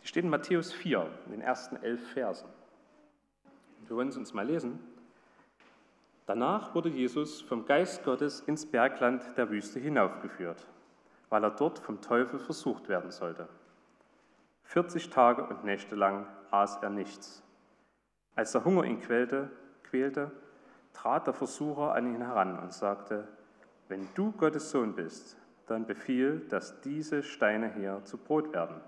Die 0.00 0.06
steht 0.06 0.24
in 0.24 0.30
Matthäus 0.30 0.72
4, 0.72 1.06
in 1.26 1.32
den 1.32 1.42
ersten 1.42 1.76
elf 1.76 2.12
Versen. 2.12 2.48
Wir 3.86 3.94
wollen 3.94 4.08
es 4.08 4.16
uns 4.16 4.32
mal 4.32 4.46
lesen. 4.46 4.78
Danach 6.24 6.74
wurde 6.74 6.88
Jesus 6.88 7.42
vom 7.42 7.66
Geist 7.66 8.04
Gottes 8.04 8.40
ins 8.40 8.64
Bergland 8.64 9.22
der 9.36 9.50
Wüste 9.50 9.78
hinaufgeführt, 9.78 10.66
weil 11.28 11.44
er 11.44 11.50
dort 11.50 11.78
vom 11.78 12.00
Teufel 12.00 12.38
versucht 12.40 12.88
werden 12.88 13.10
sollte. 13.10 13.46
40 14.62 15.10
Tage 15.10 15.44
und 15.44 15.64
Nächte 15.64 15.94
lang 15.94 16.26
aß 16.52 16.78
er 16.80 16.90
nichts. 16.90 17.42
Als 18.34 18.52
der 18.52 18.64
Hunger 18.64 18.84
ihn 18.84 19.00
quälte, 19.00 19.50
quälte, 19.82 20.32
trat 20.94 21.26
der 21.26 21.34
Versucher 21.34 21.92
an 21.92 22.14
ihn 22.14 22.22
heran 22.22 22.58
und 22.58 22.72
sagte, 22.72 23.28
wenn 23.88 24.08
du 24.14 24.32
Gottes 24.32 24.70
Sohn 24.70 24.94
bist, 24.94 25.36
dann 25.66 25.86
befiehl, 25.86 26.40
dass 26.48 26.80
diese 26.80 27.22
Steine 27.22 27.74
hier 27.74 28.00
zu 28.04 28.18
Brot 28.18 28.52
werden. 28.52 28.80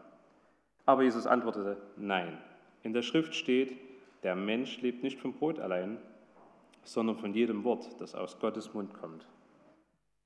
Aber 0.87 1.03
Jesus 1.03 1.27
antwortete, 1.27 1.77
nein. 1.97 2.39
In 2.83 2.93
der 2.93 3.03
Schrift 3.03 3.35
steht, 3.35 3.77
der 4.23 4.35
Mensch 4.35 4.81
lebt 4.81 5.03
nicht 5.03 5.21
vom 5.21 5.35
Brot 5.35 5.59
allein, 5.59 5.99
sondern 6.83 7.17
von 7.17 7.35
jedem 7.35 7.65
Wort, 7.65 8.01
das 8.01 8.15
aus 8.15 8.39
Gottes 8.39 8.73
Mund 8.73 8.95
kommt. 8.95 9.27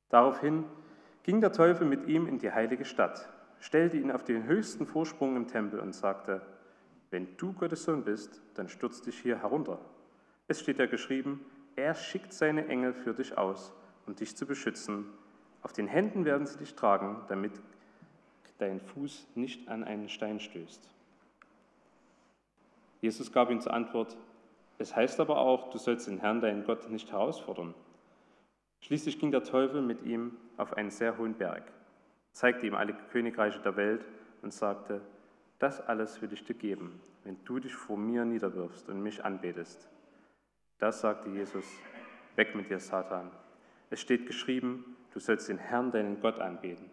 Daraufhin 0.08 0.64
ging 1.22 1.40
der 1.40 1.52
Teufel 1.52 1.86
mit 1.86 2.06
ihm 2.06 2.26
in 2.26 2.38
die 2.38 2.52
heilige 2.52 2.84
Stadt, 2.84 3.28
stellte 3.60 3.96
ihn 3.96 4.10
auf 4.10 4.24
den 4.24 4.44
höchsten 4.44 4.86
Vorsprung 4.86 5.36
im 5.36 5.48
Tempel 5.48 5.80
und 5.80 5.94
sagte, 5.94 6.42
wenn 7.10 7.36
du 7.36 7.52
Gottes 7.52 7.84
Sohn 7.84 8.04
bist, 8.04 8.40
dann 8.54 8.68
stürz 8.68 9.02
dich 9.02 9.18
hier 9.18 9.40
herunter. 9.40 9.78
Es 10.48 10.60
steht 10.60 10.78
ja 10.78 10.86
geschrieben, 10.86 11.44
er 11.76 11.94
schickt 11.94 12.32
seine 12.32 12.68
Engel 12.68 12.92
für 12.92 13.14
dich 13.14 13.36
aus, 13.38 13.72
um 14.06 14.14
dich 14.14 14.36
zu 14.36 14.46
beschützen. 14.46 15.06
Auf 15.62 15.72
den 15.72 15.86
Händen 15.86 16.24
werden 16.24 16.46
sie 16.46 16.58
dich 16.58 16.74
tragen, 16.74 17.22
damit 17.28 17.52
dein 18.58 18.80
Fuß 18.80 19.26
nicht 19.34 19.68
an 19.68 19.84
einen 19.84 20.08
Stein 20.08 20.40
stößt. 20.40 20.88
Jesus 23.00 23.32
gab 23.32 23.50
ihm 23.50 23.60
zur 23.60 23.74
Antwort, 23.74 24.16
es 24.78 24.94
heißt 24.94 25.20
aber 25.20 25.38
auch, 25.38 25.70
du 25.70 25.78
sollst 25.78 26.06
den 26.06 26.18
Herrn, 26.18 26.40
deinen 26.40 26.64
Gott, 26.64 26.88
nicht 26.90 27.10
herausfordern. 27.12 27.74
Schließlich 28.80 29.18
ging 29.18 29.30
der 29.30 29.44
Teufel 29.44 29.82
mit 29.82 30.02
ihm 30.02 30.36
auf 30.56 30.72
einen 30.74 30.90
sehr 30.90 31.18
hohen 31.18 31.34
Berg, 31.34 31.62
zeigte 32.32 32.66
ihm 32.66 32.74
alle 32.74 32.94
Königreiche 33.10 33.60
der 33.60 33.76
Welt 33.76 34.04
und 34.42 34.52
sagte, 34.52 35.00
das 35.58 35.80
alles 35.80 36.20
will 36.20 36.32
ich 36.32 36.44
dir 36.44 36.54
geben, 36.54 37.00
wenn 37.24 37.36
du 37.44 37.60
dich 37.60 37.74
vor 37.74 37.96
mir 37.96 38.24
niederwirfst 38.24 38.88
und 38.88 39.02
mich 39.02 39.24
anbetest. 39.24 39.88
Das 40.78 41.00
sagte 41.00 41.30
Jesus, 41.30 41.64
weg 42.34 42.56
mit 42.56 42.68
dir, 42.68 42.80
Satan. 42.80 43.30
Es 43.92 44.00
steht 44.00 44.26
geschrieben, 44.26 44.96
du 45.12 45.20
sollst 45.20 45.50
den 45.50 45.58
Herrn, 45.58 45.92
deinen 45.92 46.18
Gott, 46.22 46.38
anbeten 46.38 46.88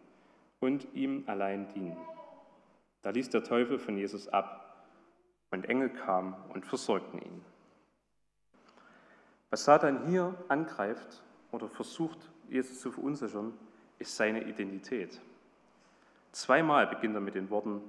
und 0.60 0.86
ihm 0.94 1.24
allein 1.27 1.70
dienen. 1.70 1.96
Da 3.03 3.12
ließ 3.12 3.29
der 3.29 3.46
Teufel 3.46 3.79
von 3.79 3.96
Jesus 3.96 4.27
ab 4.27 4.86
und 5.50 5.70
Engel 5.70 5.88
kamen 5.91 6.36
und 6.50 6.65
versorgten 6.65 7.22
ihn. 7.22 7.46
Was 9.50 9.63
Satan 9.63 10.10
hier 10.10 10.36
angreift 10.50 11.24
oder 11.53 11.70
versucht, 11.70 12.18
Jesus 12.50 12.82
zu 12.82 12.91
verunsichern, 12.91 13.53
ist 13.98 14.18
seine 14.18 14.44
Identität. 14.44 15.22
Zweimal 16.34 16.86
beginnt 16.86 17.15
er 17.15 17.22
mit 17.22 17.36
den 17.36 17.50
Worten, 17.50 17.79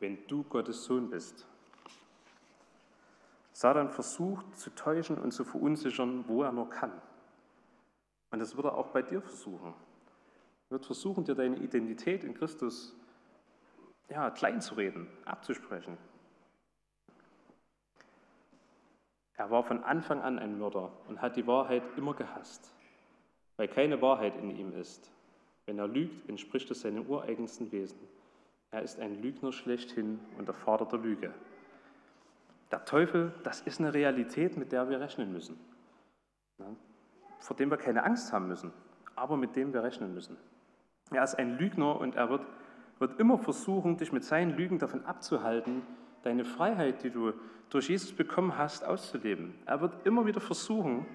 wenn 0.00 0.26
du 0.26 0.42
Gottes 0.44 0.84
Sohn 0.84 1.10
bist. 1.10 1.46
Satan 3.52 3.90
versucht 3.90 4.56
zu 4.56 4.70
täuschen 4.70 5.18
und 5.18 5.32
zu 5.32 5.44
verunsichern, 5.44 6.24
wo 6.26 6.44
er 6.44 6.52
nur 6.52 6.70
kann. 6.70 6.92
Und 8.36 8.40
das 8.40 8.54
wird 8.54 8.66
er 8.66 8.76
auch 8.76 8.88
bei 8.88 9.00
dir 9.00 9.22
versuchen. 9.22 9.72
Er 10.68 10.72
wird 10.72 10.84
versuchen, 10.84 11.24
dir 11.24 11.34
deine 11.34 11.56
Identität 11.56 12.22
in 12.22 12.34
Christus 12.34 12.94
ja, 14.10 14.28
kleinzureden, 14.28 15.06
abzusprechen. 15.24 15.96
Er 19.38 19.50
war 19.50 19.64
von 19.64 19.82
Anfang 19.84 20.20
an 20.20 20.38
ein 20.38 20.58
Mörder 20.58 20.92
und 21.08 21.22
hat 21.22 21.36
die 21.36 21.46
Wahrheit 21.46 21.82
immer 21.96 22.12
gehasst, 22.12 22.74
weil 23.56 23.68
keine 23.68 24.02
Wahrheit 24.02 24.36
in 24.36 24.54
ihm 24.54 24.78
ist. 24.78 25.10
Wenn 25.64 25.78
er 25.78 25.88
lügt, 25.88 26.28
entspricht 26.28 26.70
es 26.70 26.82
seinem 26.82 27.06
ureigensten 27.06 27.72
Wesen. 27.72 27.98
Er 28.70 28.82
ist 28.82 29.00
ein 29.00 29.22
Lügner 29.22 29.50
schlechthin 29.50 30.20
und 30.36 30.46
der 30.46 30.54
Vater 30.54 30.84
der 30.84 30.98
Lüge. 30.98 31.32
Der 32.70 32.84
Teufel, 32.84 33.32
das 33.44 33.62
ist 33.62 33.80
eine 33.80 33.94
Realität, 33.94 34.58
mit 34.58 34.72
der 34.72 34.90
wir 34.90 35.00
rechnen 35.00 35.32
müssen, 35.32 35.58
vor 37.38 37.56
dem 37.56 37.70
wir 37.70 37.76
keine 37.76 38.04
Angst 38.04 38.32
haben 38.32 38.48
müssen, 38.48 38.72
aber 39.14 39.36
mit 39.36 39.56
dem 39.56 39.72
wir 39.72 39.82
rechnen 39.82 40.14
müssen. 40.14 40.36
Er 41.10 41.22
ist 41.22 41.36
ein 41.36 41.58
Lügner 41.58 42.00
und 42.00 42.16
er 42.16 42.30
wird, 42.30 42.46
wird 42.98 43.20
immer 43.20 43.38
versuchen, 43.38 43.96
dich 43.96 44.12
mit 44.12 44.24
seinen 44.24 44.56
Lügen 44.56 44.78
davon 44.78 45.04
abzuhalten, 45.04 45.82
deine 46.22 46.44
Freiheit, 46.44 47.02
die 47.04 47.10
du 47.10 47.32
durch 47.70 47.88
Jesus 47.88 48.12
bekommen 48.12 48.56
hast, 48.56 48.84
auszuleben. 48.84 49.54
Er 49.66 49.80
wird 49.80 50.06
immer 50.06 50.26
wieder 50.26 50.40
versuchen, 50.40 51.06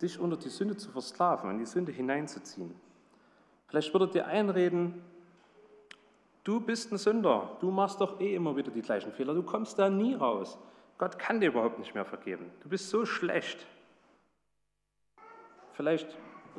dich 0.00 0.18
unter 0.18 0.36
die 0.36 0.48
Sünde 0.48 0.76
zu 0.76 0.90
versklaven, 0.90 1.50
in 1.50 1.58
die 1.58 1.66
Sünde 1.66 1.92
hineinzuziehen. 1.92 2.74
Vielleicht 3.68 3.92
wird 3.92 4.02
er 4.02 4.08
dir 4.08 4.26
einreden, 4.26 5.02
du 6.44 6.60
bist 6.60 6.92
ein 6.92 6.98
Sünder, 6.98 7.56
du 7.60 7.70
machst 7.70 8.00
doch 8.00 8.20
eh 8.20 8.34
immer 8.34 8.56
wieder 8.56 8.70
die 8.70 8.82
gleichen 8.82 9.12
Fehler, 9.12 9.34
du 9.34 9.42
kommst 9.42 9.78
da 9.78 9.90
nie 9.90 10.14
raus. 10.14 10.58
Gott 10.98 11.18
kann 11.18 11.40
dir 11.40 11.48
überhaupt 11.48 11.78
nicht 11.78 11.94
mehr 11.94 12.04
vergeben. 12.04 12.50
Du 12.62 12.68
bist 12.68 12.88
so 12.88 13.04
schlecht. 13.04 13.66
Vielleicht 15.76 16.08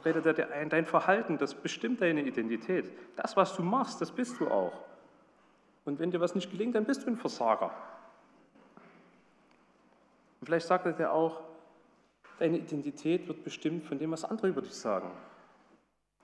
redet 0.05 0.27
er 0.27 0.33
dir 0.33 0.51
ein, 0.51 0.69
dein 0.69 0.85
Verhalten, 0.85 1.39
das 1.39 1.55
bestimmt 1.55 2.01
deine 2.01 2.21
Identität. 2.21 2.91
Das, 3.15 3.35
was 3.35 3.55
du 3.55 3.63
machst, 3.63 3.99
das 3.99 4.11
bist 4.11 4.39
du 4.39 4.47
auch. 4.47 4.85
Und 5.85 5.97
wenn 5.97 6.11
dir 6.11 6.21
was 6.21 6.35
nicht 6.35 6.51
gelingt, 6.51 6.75
dann 6.75 6.85
bist 6.85 7.03
du 7.03 7.07
ein 7.07 7.17
Versager. 7.17 7.71
Und 10.39 10.45
vielleicht 10.45 10.67
sagt 10.67 10.85
er 10.85 10.93
dir 10.93 11.11
auch, 11.11 11.41
deine 12.37 12.59
Identität 12.59 13.27
wird 13.27 13.43
bestimmt 13.43 13.85
von 13.85 13.97
dem, 13.97 14.11
was 14.11 14.23
andere 14.23 14.49
über 14.49 14.61
dich 14.61 14.75
sagen. 14.75 15.09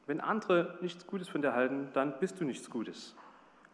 Wenn 0.05 0.21
andere 0.21 0.77
nichts 0.81 1.07
Gutes 1.07 1.29
von 1.29 1.41
dir 1.41 1.53
halten, 1.53 1.89
dann 1.93 2.19
bist 2.19 2.39
du 2.39 2.45
nichts 2.45 2.69
Gutes. 2.69 3.15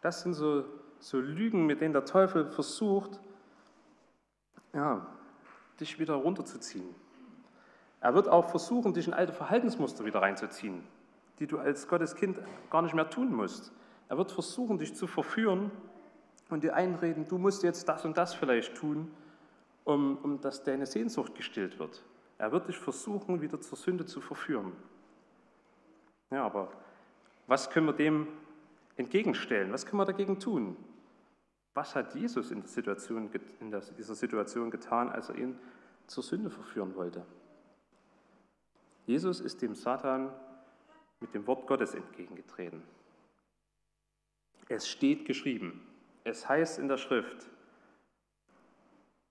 Das 0.00 0.22
sind 0.22 0.32
so, 0.32 0.64
so 0.98 1.20
Lügen, 1.20 1.66
mit 1.66 1.82
denen 1.82 1.92
der 1.92 2.06
Teufel 2.06 2.46
versucht, 2.46 3.20
ja, 4.72 5.06
dich 5.78 5.98
wieder 5.98 6.14
runterzuziehen. 6.14 6.94
Er 8.00 8.14
wird 8.14 8.28
auch 8.28 8.48
versuchen, 8.48 8.94
dich 8.94 9.06
in 9.06 9.14
alte 9.14 9.32
Verhaltensmuster 9.32 10.04
wieder 10.04 10.22
reinzuziehen, 10.22 10.82
die 11.38 11.46
du 11.46 11.58
als 11.58 11.86
Gottes 11.86 12.14
Kind 12.14 12.38
gar 12.70 12.82
nicht 12.82 12.94
mehr 12.94 13.08
tun 13.10 13.32
musst. 13.32 13.72
Er 14.08 14.16
wird 14.16 14.32
versuchen, 14.32 14.78
dich 14.78 14.94
zu 14.94 15.06
verführen 15.06 15.70
und 16.48 16.64
dir 16.64 16.74
einreden, 16.74 17.28
du 17.28 17.38
musst 17.38 17.62
jetzt 17.62 17.88
das 17.88 18.04
und 18.04 18.16
das 18.16 18.34
vielleicht 18.34 18.74
tun, 18.74 19.10
um, 19.84 20.16
um 20.22 20.40
dass 20.40 20.64
deine 20.64 20.86
Sehnsucht 20.86 21.34
gestillt 21.34 21.78
wird. 21.78 22.02
Er 22.38 22.52
wird 22.52 22.68
dich 22.68 22.78
versuchen, 22.78 23.42
wieder 23.42 23.60
zur 23.60 23.76
Sünde 23.76 24.06
zu 24.06 24.20
verführen. 24.20 24.72
Ja, 26.30 26.44
aber 26.44 26.72
was 27.46 27.68
können 27.70 27.86
wir 27.86 27.92
dem 27.92 28.28
entgegenstellen? 28.96 29.72
Was 29.72 29.84
können 29.84 30.00
wir 30.00 30.06
dagegen 30.06 30.38
tun? 30.38 30.76
Was 31.74 31.94
hat 31.94 32.14
Jesus 32.14 32.50
in, 32.50 32.60
der 32.60 32.68
Situation, 32.68 33.30
in 33.60 33.70
dieser 33.96 34.14
Situation 34.14 34.70
getan, 34.70 35.10
als 35.10 35.28
er 35.28 35.36
ihn 35.36 35.58
zur 36.06 36.22
Sünde 36.22 36.50
verführen 36.50 36.94
wollte? 36.94 37.24
Jesus 39.10 39.40
ist 39.40 39.60
dem 39.60 39.74
Satan 39.74 40.30
mit 41.18 41.34
dem 41.34 41.44
Wort 41.48 41.66
Gottes 41.66 41.94
entgegengetreten. 41.94 42.80
Es 44.68 44.88
steht 44.88 45.24
geschrieben, 45.24 45.84
es 46.22 46.48
heißt 46.48 46.78
in 46.78 46.86
der 46.86 46.96
Schrift, 46.96 47.50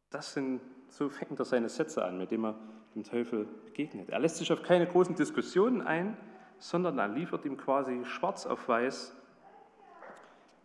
das 0.09 0.33
sind, 0.33 0.59
so 0.89 1.07
fängt 1.07 1.39
er 1.39 1.45
seine 1.45 1.69
Sätze 1.69 2.03
an, 2.03 2.17
mit 2.17 2.29
denen 2.29 2.43
er 2.43 2.55
dem 2.93 3.05
Teufel 3.05 3.45
begegnet. 3.67 4.09
Er 4.09 4.19
lässt 4.19 4.35
sich 4.35 4.51
auf 4.51 4.63
keine 4.63 4.85
großen 4.85 5.15
Diskussionen 5.15 5.81
ein, 5.81 6.17
sondern 6.57 6.99
er 6.99 7.07
liefert 7.07 7.45
ihm 7.45 7.55
quasi 7.55 8.03
schwarz 8.03 8.45
auf 8.45 8.67
weiß 8.67 9.15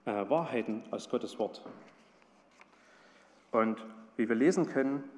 äh, 0.06 0.28
Wahrheiten 0.28 0.82
aus 0.90 1.08
Gottes 1.08 1.38
Wort. 1.38 1.64
Und 3.52 3.80
wie 4.16 4.28
wir 4.28 4.34
lesen 4.34 4.66
können, 4.66 5.08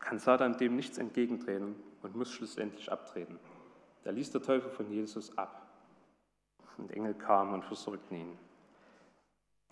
kann 0.00 0.18
Satan 0.18 0.56
dem 0.56 0.74
nichts 0.74 0.98
entgegentreten 0.98 1.76
und 2.02 2.16
muss 2.16 2.32
schlussendlich 2.32 2.90
abtreten. 2.90 3.38
Da 4.02 4.10
ließ 4.10 4.30
der 4.32 4.42
Teufel 4.42 4.70
von 4.70 4.90
Jesus 4.90 5.36
ab. 5.36 5.66
Und 6.78 6.90
Engel 6.92 7.14
kamen 7.14 7.52
und 7.52 7.64
versorgten 7.64 8.16
ihn. 8.16 8.38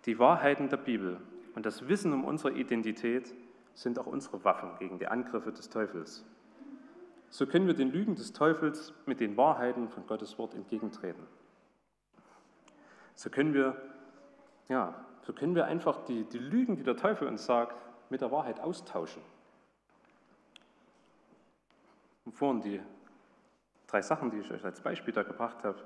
Die 0.05 0.19
Wahrheiten 0.19 0.69
der 0.69 0.77
Bibel 0.77 1.21
und 1.55 1.67
das 1.67 1.89
Wissen 1.89 2.13
um 2.13 2.25
unsere 2.25 2.53
Identität 2.53 3.35
sind 3.75 3.99
auch 3.99 4.07
unsere 4.07 4.45
Waffen 4.45 4.71
gegen 4.79 4.99
die 4.99 5.07
Angriffe 5.07 5.53
des 5.53 5.71
Teufels. 5.71 6.25
So 7.31 7.47
können 7.47 7.67
wir 7.67 7.75
den 7.75 7.91
Lügen 7.91 8.15
des 8.15 8.33
Teufels 8.33 8.93
mit 9.07 9.21
den 9.21 9.37
Wahrheiten 9.37 9.89
von 9.89 10.07
Gottes 10.07 10.39
Wort 10.39 10.55
entgegentreten. 10.55 11.27
So 13.15 13.31
können 13.31 13.55
wir, 13.55 13.77
ja, 14.69 14.95
so 15.27 15.33
können 15.33 15.55
wir 15.55 15.65
einfach 15.65 16.05
die, 16.05 16.25
die 16.25 16.39
Lügen, 16.39 16.77
die 16.77 16.83
der 16.83 16.97
Teufel 16.97 17.29
uns 17.29 17.45
sagt, 17.45 17.77
mit 18.11 18.21
der 18.21 18.31
Wahrheit 18.31 18.61
austauschen. 18.61 19.23
Und 22.29 22.35
vorhin 22.35 22.61
die 22.61 22.79
drei 23.87 24.03
Sachen, 24.03 24.31
die 24.31 24.37
ich 24.37 24.51
euch 24.51 24.63
als 24.63 24.83
Beispiel 24.83 25.15
da 25.15 25.23
gebracht 25.23 25.65
habe. 25.65 25.79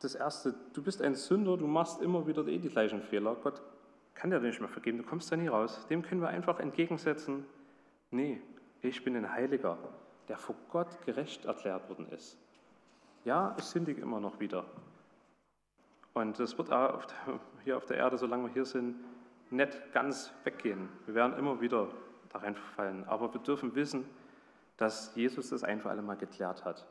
Das 0.00 0.16
erste, 0.16 0.52
du 0.72 0.82
bist 0.82 1.00
ein 1.00 1.14
Sünder, 1.14 1.56
du 1.56 1.68
machst 1.68 2.02
immer 2.02 2.26
wieder 2.26 2.44
eh 2.48 2.58
die 2.58 2.68
gleichen 2.68 3.00
Fehler. 3.00 3.36
Gott 3.36 3.62
kann 4.14 4.30
dir 4.30 4.40
nicht 4.40 4.58
mehr 4.58 4.68
vergeben, 4.68 4.98
du 4.98 5.04
kommst 5.04 5.30
da 5.30 5.36
nie 5.36 5.46
raus. 5.46 5.86
Dem 5.88 6.02
können 6.02 6.20
wir 6.22 6.26
einfach 6.26 6.58
entgegensetzen, 6.58 7.46
nee, 8.10 8.42
ich 8.80 9.04
bin 9.04 9.14
ein 9.14 9.30
Heiliger, 9.30 9.78
der 10.26 10.38
vor 10.38 10.56
Gott 10.70 11.00
gerecht 11.06 11.44
erklärt 11.44 11.88
worden 11.88 12.08
ist. 12.10 12.36
Ja, 13.24 13.54
ich 13.56 13.64
sündige 13.64 14.00
immer 14.00 14.18
noch 14.18 14.40
wieder. 14.40 14.64
Und 16.14 16.40
das 16.40 16.58
wird 16.58 16.72
auch 16.72 17.04
hier 17.62 17.76
auf 17.76 17.86
der 17.86 17.98
Erde, 17.98 18.18
solange 18.18 18.48
wir 18.48 18.52
hier 18.54 18.64
sind, 18.64 18.96
nicht 19.50 19.92
ganz 19.92 20.32
weggehen. 20.42 20.88
Wir 21.06 21.14
werden 21.14 21.38
immer 21.38 21.60
wieder 21.60 21.86
da 22.30 22.40
reinfallen. 22.40 23.06
Aber 23.06 23.32
wir 23.32 23.40
dürfen 23.40 23.72
wissen, 23.76 24.04
dass 24.82 25.14
Jesus 25.14 25.50
das 25.50 25.62
ein 25.62 25.80
für 25.80 25.90
alle 25.90 26.02
Mal 26.02 26.16
geklärt 26.16 26.64
hat. 26.64 26.84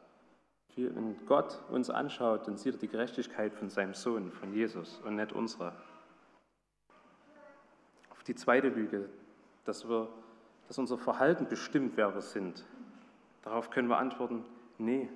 Wenn 0.77 1.25
Gott 1.25 1.59
uns 1.69 1.89
anschaut, 1.89 2.47
dann 2.47 2.55
sieht 2.55 2.75
er 2.75 2.79
die 2.79 2.87
Gerechtigkeit 2.87 3.53
von 3.53 3.69
seinem 3.69 3.93
Sohn, 3.93 4.31
von 4.31 4.53
Jesus 4.53 5.01
und 5.03 5.17
nicht 5.17 5.33
unsere. 5.33 5.73
Auf 8.11 8.23
die 8.23 8.33
zweite 8.33 8.69
Lüge, 8.69 9.09
dass, 9.65 9.89
wir, 9.89 10.07
dass 10.69 10.77
unser 10.77 10.97
Verhalten 10.97 11.49
bestimmt, 11.49 11.97
wer 11.97 12.15
wir 12.15 12.21
sind. 12.21 12.63
Darauf 13.41 13.69
können 13.71 13.89
wir 13.89 13.97
antworten, 13.97 14.45
nee, 14.77 15.09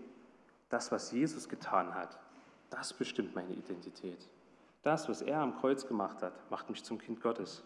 das, 0.68 0.92
was 0.92 1.14
Jesus 1.14 1.48
getan 1.48 1.96
hat, 1.96 2.20
das 2.72 2.92
bestimmt 2.92 3.36
meine 3.36 3.54
Identität. 3.54 4.28
Das, 4.84 5.08
was 5.08 5.22
er 5.22 5.40
am 5.40 5.56
Kreuz 5.62 5.88
gemacht 5.88 6.22
hat, 6.22 6.34
macht 6.52 6.70
mich 6.70 6.84
zum 6.84 6.98
Kind 6.98 7.22
Gottes. 7.22 7.64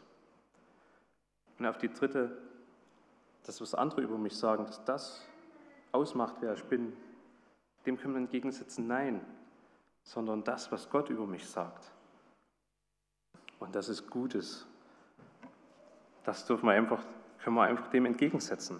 Und 1.57 1.65
auf 1.65 1.79
die 1.79 1.91
dritte, 1.91 2.37
das, 3.43 3.61
was 3.61 3.73
andere 3.73 4.01
über 4.01 4.17
mich 4.17 4.37
sagen, 4.37 4.65
dass 4.65 4.83
das 4.85 5.27
ausmacht, 5.91 6.35
wer 6.41 6.53
ich 6.53 6.63
bin, 6.65 6.93
dem 7.85 7.97
können 7.97 8.13
wir 8.13 8.21
entgegensetzen, 8.21 8.87
nein, 8.87 9.21
sondern 10.03 10.43
das, 10.43 10.71
was 10.71 10.89
Gott 10.89 11.09
über 11.09 11.25
mich 11.25 11.47
sagt. 11.47 11.91
Und 13.59 13.75
das 13.75 13.89
ist 13.89 14.09
Gutes. 14.09 14.65
Das 16.23 16.45
dürfen 16.45 16.67
wir 16.67 16.73
einfach, 16.73 17.01
können 17.43 17.55
wir 17.55 17.63
einfach 17.63 17.87
dem 17.87 18.05
entgegensetzen. 18.05 18.79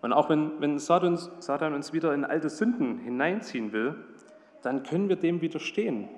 Und 0.00 0.12
auch 0.12 0.28
wenn, 0.28 0.60
wenn 0.60 0.78
Satan, 0.78 1.16
Satan 1.16 1.74
uns 1.74 1.92
wieder 1.92 2.12
in 2.12 2.24
alte 2.24 2.50
Sünden 2.50 2.98
hineinziehen 2.98 3.72
will, 3.72 3.94
dann 4.62 4.82
können 4.82 5.08
wir 5.08 5.16
dem 5.16 5.40
widerstehen, 5.40 6.08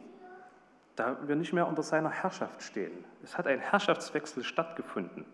da 0.97 1.17
wir 1.27 1.37
nicht 1.37 1.53
mehr 1.53 1.67
unter 1.67 1.83
seiner 1.83 2.11
Herrschaft 2.11 2.63
stehen. 2.63 3.05
Es 3.23 3.37
hat 3.37 3.47
ein 3.47 3.59
Herrschaftswechsel 3.59 4.43
stattgefunden. 4.43 5.25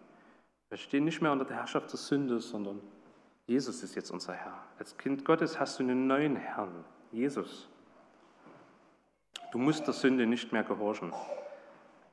Wir 0.71 0.79
stehen 0.79 1.05
nicht 1.05 1.21
mehr 1.21 1.33
unter 1.33 1.45
der 1.45 1.57
Herrschaft 1.57 1.91
der 1.91 1.99
Sünde, 1.99 2.39
sondern 2.39 2.81
Jesus 3.49 3.83
ist 3.83 3.97
jetzt 3.97 4.13
unser 4.13 4.35
Herr. 4.35 4.55
Als 4.79 4.97
Kind 4.97 5.25
Gottes 5.25 5.59
hast 5.59 5.81
du 5.81 5.83
einen 5.83 6.07
neuen 6.07 6.37
Herrn, 6.37 6.85
Jesus. 7.11 7.69
Du 9.51 9.59
musst 9.59 9.85
der 9.85 9.95
Sünde 9.95 10.27
nicht 10.27 10.53
mehr 10.53 10.63
gehorchen. 10.63 11.13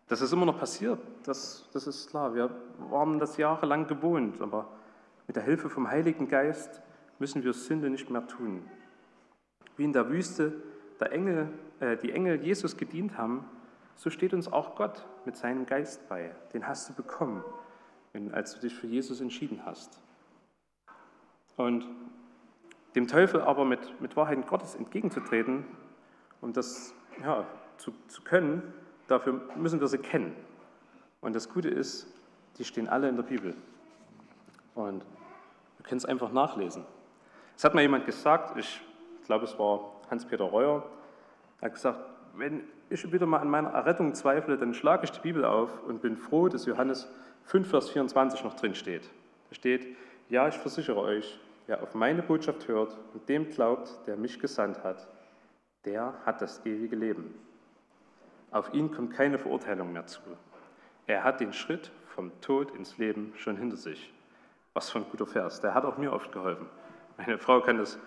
Das 0.08 0.22
ist 0.22 0.34
immer 0.34 0.48
noch 0.48 0.58
passiert, 0.58 1.00
das, 1.24 1.70
das 1.72 1.86
ist 1.86 2.10
klar. 2.10 2.34
Wir 2.34 2.50
waren 2.90 3.20
das 3.20 3.38
jahrelang 3.38 3.86
gewohnt, 3.86 4.42
aber 4.42 4.68
mit 5.28 5.36
der 5.36 5.44
Hilfe 5.44 5.70
vom 5.70 5.88
Heiligen 5.88 6.28
Geist 6.28 6.82
müssen 7.20 7.44
wir 7.44 7.54
Sünde 7.54 7.92
nicht 7.92 8.10
mehr 8.10 8.26
tun. 8.26 8.68
Wie 9.76 9.84
in 9.84 9.94
der 9.94 10.10
Wüste 10.10 10.54
der 11.00 11.12
Engel, 11.12 11.50
äh, 11.80 11.96
die 11.98 12.12
Engel 12.12 12.42
Jesus 12.42 12.76
gedient 12.76 13.20
haben, 13.20 13.46
so 13.96 14.10
steht 14.10 14.34
uns 14.34 14.52
auch 14.52 14.76
Gott 14.76 15.06
mit 15.26 15.38
seinem 15.38 15.68
Geist 15.68 16.10
bei. 16.10 16.34
Den 16.54 16.68
hast 16.68 16.90
du 16.90 16.94
bekommen, 16.94 17.44
wenn, 18.18 18.34
als 18.34 18.56
du 18.56 18.62
dich 18.62 18.74
für 18.74 18.88
Jesus 18.88 19.22
entschieden 19.22 19.62
hast. 19.64 20.00
Und 21.56 21.86
dem 22.96 23.08
Teufel 23.08 23.42
aber 23.42 23.64
mit, 23.64 24.02
mit 24.02 24.16
Wahrheiten 24.16 24.46
Gottes 24.46 24.76
entgegenzutreten, 24.76 25.66
um 26.42 26.52
das 26.52 26.94
ja, 27.22 27.46
zu, 27.78 27.94
zu 28.08 28.24
können, 28.24 28.74
dafür 29.08 29.42
müssen 29.56 29.80
wir 29.80 29.88
sie 29.88 30.00
kennen. 30.00 30.36
Und 31.22 31.36
das 31.36 31.50
Gute 31.50 31.70
ist, 31.70 32.08
die 32.58 32.66
stehen 32.66 32.88
alle 32.88 33.08
in 33.08 33.16
der 33.16 33.24
Bibel. 33.24 33.56
Und 34.74 35.04
wir 35.78 35.84
können 35.84 35.98
es 35.98 36.06
einfach 36.06 36.32
nachlesen. 36.32 36.86
Es 37.56 37.64
hat 37.64 37.76
mal 37.76 37.82
jemand 37.82 38.06
gesagt, 38.06 38.58
ich 38.58 38.82
glaube, 39.26 39.46
es 39.46 39.58
war 39.60 39.92
Hans-Peter 40.10 40.46
Reuer, 40.46 40.84
er 41.62 41.66
hat 41.66 41.74
gesagt, 41.74 42.00
wenn 42.36 42.64
ich 42.90 43.12
wieder 43.12 43.26
mal 43.26 43.40
an 43.40 43.50
meiner 43.50 43.70
Errettung 43.70 44.14
zweifle, 44.14 44.58
dann 44.58 44.74
schlage 44.74 45.06
ich 45.06 45.12
die 45.12 45.20
Bibel 45.20 45.44
auf 45.44 45.84
und 45.84 46.02
bin 46.02 46.18
froh, 46.18 46.50
dass 46.50 46.66
Johannes 46.66 47.08
5, 47.48 47.70
Vers 47.70 47.90
24 47.90 48.44
noch 48.44 48.56
drin 48.56 48.76
steht. 48.76 49.10
Da 49.50 49.56
steht, 49.56 49.96
ja, 50.28 50.50
ich 50.50 50.56
versichere 50.56 51.00
euch, 51.00 51.40
wer 51.66 51.82
auf 51.82 51.96
meine 51.96 52.22
Botschaft 52.22 52.68
hört 52.68 52.98
und 53.14 53.28
dem 53.30 53.50
glaubt, 53.50 53.90
der 54.06 54.18
mich 54.18 54.40
gesandt 54.40 54.84
hat, 54.84 55.08
der 55.86 56.14
hat 56.26 56.42
das 56.42 56.66
ewige 56.66 56.98
Leben. 56.98 57.34
Auf 58.52 58.74
ihn 58.74 58.92
kommt 58.92 59.14
keine 59.14 59.40
Verurteilung 59.40 59.94
mehr 59.94 60.06
zu. 60.06 60.20
Er 61.06 61.24
hat 61.24 61.40
den 61.40 61.54
Schritt 61.54 61.90
vom 62.08 62.32
Tod 62.42 62.76
ins 62.76 62.98
Leben 62.98 63.32
schon 63.38 63.56
hinter 63.56 63.78
sich. 63.78 64.14
Was 64.74 64.90
für 64.90 65.00
ein 65.00 65.06
guter 65.10 65.26
Vers. 65.26 65.62
Der 65.62 65.74
hat 65.74 65.86
auch 65.86 65.98
mir 65.98 66.12
oft 66.12 66.34
geholfen. 66.34 66.68
Meine 67.16 67.38
Frau 67.38 67.62
kann 67.62 67.78
das, 67.78 67.98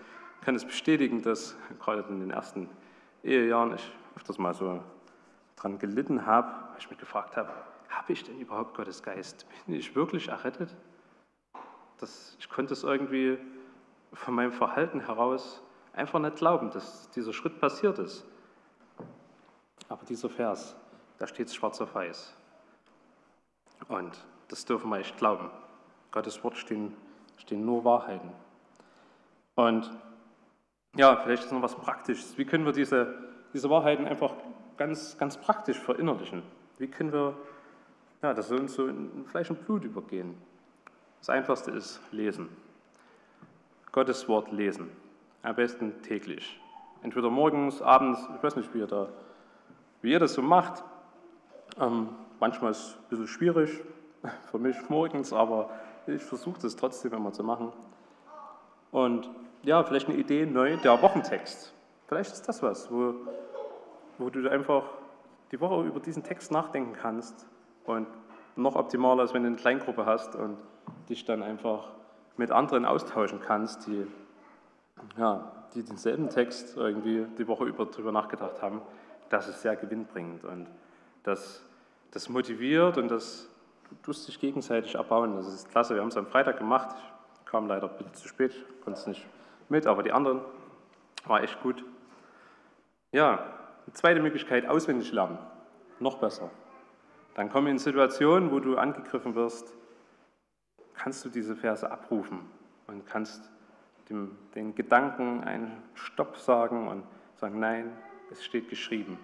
kann 0.43 0.53
das 0.53 0.67
bestätigen, 0.67 1.23
dass 1.23 1.57
gerade 1.79 2.05
in 2.11 2.21
den 2.21 2.31
ersten 2.31 2.69
Ehejahren 3.25 3.75
ich 3.75 3.91
öfters 4.17 4.37
mal 4.37 4.53
so 4.53 4.83
dran 5.57 5.79
gelitten 5.79 6.27
habe, 6.27 6.49
weil 6.71 6.79
ich 6.79 6.91
mich 6.91 6.99
gefragt 6.99 7.39
habe, 7.39 7.51
habe 7.91 8.13
ich 8.13 8.25
denn 8.25 8.39
überhaupt 8.41 8.75
Gottes 8.75 9.03
Geist? 9.03 9.47
Bin 9.67 9.75
ich 9.75 9.95
wirklich 9.95 10.29
errettet? 10.29 10.75
Das, 11.99 12.37
ich 12.39 12.49
konnte 12.49 12.73
es 12.73 12.83
irgendwie 12.83 13.39
von 14.13 14.35
meinem 14.35 14.53
Verhalten 14.53 15.01
heraus 15.01 15.63
einfach 15.93 16.19
nicht 16.21 16.37
glauben, 16.37 16.71
dass 16.71 17.11
dieser 17.11 17.33
Schritt 17.33 17.61
passiert 17.61 17.99
ist. 17.99 18.25
Aber 19.89 20.05
dieser 20.07 20.31
Vers, 20.31 20.77
da 21.19 21.27
steht 21.27 21.49
es 21.49 21.55
schwarz 21.55 21.81
auf 21.81 21.95
weiß. 21.95 22.35
Und 23.89 24.25
das 24.49 24.65
dürfen 24.65 24.89
wir 24.91 24.99
echt 24.99 25.17
glauben. 25.17 25.51
Gottes 26.13 26.43
Wort 26.45 26.57
stehen, 26.57 26.97
stehen 27.37 27.65
nur 27.65 27.85
Wahrheiten. 27.85 28.33
Und 29.57 29.91
ja, 30.97 31.17
vielleicht 31.17 31.45
ist 31.45 31.53
noch 31.53 31.63
was 31.63 31.75
Praktisches. 31.77 32.39
Wie 32.39 32.45
können 32.45 32.65
wir 32.65 32.73
diese, 32.73 33.15
diese 33.53 33.69
Wahrheiten 33.71 34.07
einfach 34.07 34.33
ganz, 34.77 35.19
ganz 35.19 35.37
praktisch 35.37 35.79
verinnerlichen? 35.79 36.43
Wie 36.79 36.89
können 36.89 37.13
wir 37.13 37.37
ja, 38.23 38.35
das 38.35 38.51
uns 38.51 38.75
so 38.75 38.87
in 38.87 39.25
Fleisch 39.27 39.51
und 39.51 39.65
Blut 39.65 39.85
übergehen? 39.85 40.35
Das 41.21 41.31
Einfachste 41.31 41.71
ist 41.71 42.01
lesen. 42.13 42.49
Gottes 43.93 44.29
Wort 44.29 44.53
lesen. 44.53 44.91
Am 45.43 45.55
besten 45.57 46.03
täglich. 46.03 46.61
Entweder 47.03 47.31
morgens, 47.31 47.81
abends, 47.81 48.21
ich 48.37 48.43
weiß 48.43 48.57
nicht, 48.57 48.73
wie 48.75 48.79
ihr, 48.79 48.87
da, 48.87 49.09
wie 50.03 50.13
ihr 50.13 50.19
das 50.19 50.35
so 50.35 50.43
macht. 50.43 50.85
Ähm, 51.79 52.11
manchmal 52.39 52.73
ist 52.73 52.79
es 52.79 52.95
ein 52.95 53.09
bisschen 53.09 53.27
schwierig 53.27 53.81
für 54.51 54.59
mich 54.59 54.77
morgens, 54.89 55.33
aber 55.33 55.71
ich 56.07 56.23
versuche 56.23 56.61
das 56.61 56.77
trotzdem 56.77 57.13
immer 57.15 57.33
zu 57.33 57.43
machen. 57.43 57.73
Und 58.93 59.31
ja, 59.63 59.83
vielleicht 59.83 60.09
eine 60.09 60.19
Idee 60.19 60.45
neu, 60.47 60.77
der 60.77 61.01
Wochentext. 61.01 61.75
Vielleicht 62.07 62.33
ist 62.33 62.49
das 62.49 62.63
was, 62.63 62.91
wo, 62.91 63.15
wo 64.19 64.31
du 64.31 64.51
einfach 64.51 64.85
die 65.53 65.61
Woche 65.61 65.87
über 65.87 66.01
diesen 66.01 66.23
Text 66.23 66.51
nachdenken 66.51 66.93
kannst 66.93 67.47
und 67.91 68.07
noch 68.57 68.77
optimaler 68.77 69.25
ist, 69.25 69.35
wenn 69.35 69.43
du 69.43 69.49
eine 69.49 69.57
Kleingruppe 69.57 70.07
hast 70.07 70.35
und 70.35 70.57
dich 71.09 71.25
dann 71.25 71.43
einfach 71.43 71.89
mit 72.37 72.51
anderen 72.51 72.85
austauschen 72.85 73.41
kannst, 73.41 73.87
die, 73.87 74.07
ja, 75.17 75.53
die 75.75 75.83
denselben 75.83 76.29
Text 76.29 76.77
irgendwie 76.77 77.27
die 77.39 77.47
Woche 77.47 77.65
über 77.65 77.87
drüber 77.87 78.13
nachgedacht 78.13 78.63
haben, 78.63 78.81
das 79.29 79.49
ist 79.49 79.63
sehr 79.63 79.77
gewinnbringend 79.77 80.45
und 80.45 80.67
das, 81.23 81.63
das 82.11 82.29
motiviert 82.29 82.99
und 82.99 83.09
das 83.09 83.49
tust 84.03 84.27
dich 84.29 84.41
gegenseitig 84.41 84.95
erbauen. 84.95 85.37
Das 85.37 85.47
ist 85.47 85.71
klasse. 85.71 85.95
Wir 85.95 86.03
haben 86.03 86.09
es 86.09 86.17
am 86.17 86.27
Freitag 86.27 86.59
gemacht. 86.59 86.97
Ich 87.41 87.47
kam 87.47 87.67
leider 87.67 87.89
ein 87.89 87.97
bisschen 87.97 88.15
zu 88.15 88.29
spät, 88.29 88.55
konnte 88.85 88.99
es 88.99 89.07
nicht 89.07 89.27
mit, 89.69 89.87
aber 89.87 90.03
die 90.03 90.13
anderen 90.13 90.41
war 91.27 91.43
echt 91.43 91.61
gut. 91.63 91.85
Ja, 93.13 93.45
die 93.87 93.93
zweite 93.93 94.21
Möglichkeit, 94.21 94.69
auswendig 94.69 95.13
lernen. 95.13 95.39
Noch 95.99 96.19
besser. 96.19 96.51
Dann 97.35 97.51
kommen 97.51 97.69
in 97.69 97.79
Situationen, 97.79 98.51
wo 98.51 98.59
du 98.61 98.77
angegriffen 98.77 99.35
wirst, 99.35 99.75
kannst 100.95 101.25
du 101.25 101.29
diese 101.29 101.57
Verse 101.57 101.91
abrufen 101.91 102.41
und 102.87 103.07
kannst 103.07 103.51
dem, 104.09 104.37
den 104.55 104.75
Gedanken 104.75 105.45
einen 105.45 105.83
Stopp 105.95 106.37
sagen 106.37 106.89
und 106.89 107.05
sagen, 107.37 107.59
nein, 107.59 107.93
es 108.31 108.45
steht 108.45 108.69
geschrieben. 108.69 109.19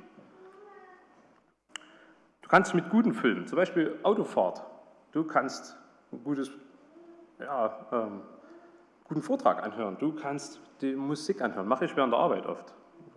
Du 2.42 2.49
kannst 2.49 2.75
mit 2.75 2.88
guten 2.90 3.12
Filmen, 3.12 3.47
zum 3.47 3.57
Beispiel 3.57 3.99
Autofahrt, 4.05 4.64
du 5.12 5.25
kannst 5.25 5.77
ein 6.12 6.23
gutes, 6.23 6.51
ja, 7.40 7.87
ähm, 7.90 8.21
guten 9.05 9.21
Vortrag 9.21 9.64
anhören, 9.64 9.99
du 9.99 10.12
kannst 10.14 10.61
die 10.81 10.95
Musik 10.95 11.42
anhören, 11.42 11.66
mache 11.66 11.87
ich 11.87 11.97
während 11.97 12.12
der 12.12 12.21
Arbeit 12.21 12.47
oft. 12.47 12.73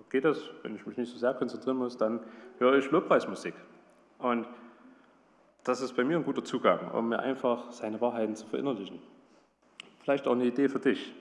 Geht 0.10 0.26
das, 0.26 0.42
wenn 0.64 0.76
ich 0.76 0.86
mich 0.88 0.98
nicht 0.98 1.12
so 1.12 1.20
sehr 1.20 1.36
konzentrieren 1.36 1.78
muss, 1.78 1.96
dann 1.96 2.20
höre 2.58 2.74
ich 2.78 2.90
Lobpreismusik. 2.90 3.54
Und 4.18 4.48
das 5.70 5.82
ist 5.82 5.96
bei 5.96 6.04
mir 6.04 6.18
ein 6.18 6.24
guter 6.24 6.44
Zugang, 6.44 6.90
um 6.92 7.10
mir 7.10 7.20
einfach 7.20 7.72
seine 7.72 8.02
Wahrheiten 8.02 8.36
zu 8.36 8.48
verinnerlichen. 8.48 9.00
Vielleicht 10.02 10.28
auch 10.28 10.32
eine 10.32 10.46
Idee 10.46 10.68
für 10.68 10.80
dich. 10.80 11.14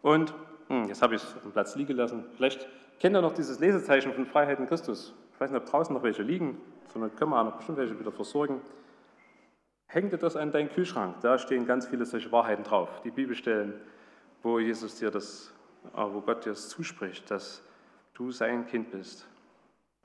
Und 0.00 0.32
hm, 0.68 0.88
jetzt 0.88 1.02
habe 1.02 1.16
ich 1.16 1.22
es 1.22 1.36
auf 1.36 1.42
dem 1.42 1.52
Platz 1.52 1.76
liegen 1.76 1.94
lassen. 1.94 2.24
Vielleicht 2.34 2.66
kennt 2.98 3.14
ihr 3.14 3.20
noch 3.20 3.34
dieses 3.34 3.60
Lesezeichen 3.60 4.14
von 4.14 4.24
Freiheit 4.24 4.58
in 4.58 4.66
Christus. 4.66 5.12
Ich 5.34 5.40
weiß 5.40 5.50
nicht, 5.50 5.60
ob 5.60 5.68
draußen 5.68 5.94
noch 5.94 6.02
welche 6.02 6.22
liegen, 6.22 6.58
sondern 6.92 7.14
können 7.14 7.30
wir 7.32 7.40
auch 7.40 7.44
noch 7.44 7.56
bestimmt 7.56 7.76
welche 7.76 7.98
wieder 8.00 8.10
versorgen. 8.10 8.62
Hängt 9.86 10.14
dir 10.14 10.18
das 10.18 10.34
an 10.36 10.50
deinen 10.50 10.70
Kühlschrank. 10.70 11.16
Da 11.20 11.38
stehen 11.38 11.66
ganz 11.66 11.86
viele 11.86 12.06
solche 12.06 12.32
Wahrheiten 12.32 12.64
drauf. 12.64 13.02
Die 13.04 13.10
Bibelstellen, 13.10 13.74
wo 14.42 14.60
Jesus 14.60 14.98
dir 14.98 15.10
das, 15.10 15.52
äh, 15.94 15.98
wo 15.98 16.22
Gott 16.22 16.46
dir 16.46 16.50
das 16.50 16.70
zuspricht, 16.70 17.30
dass 17.30 17.62
du 18.14 18.30
sein 18.30 18.66
Kind 18.66 18.90
bist. 18.90 19.26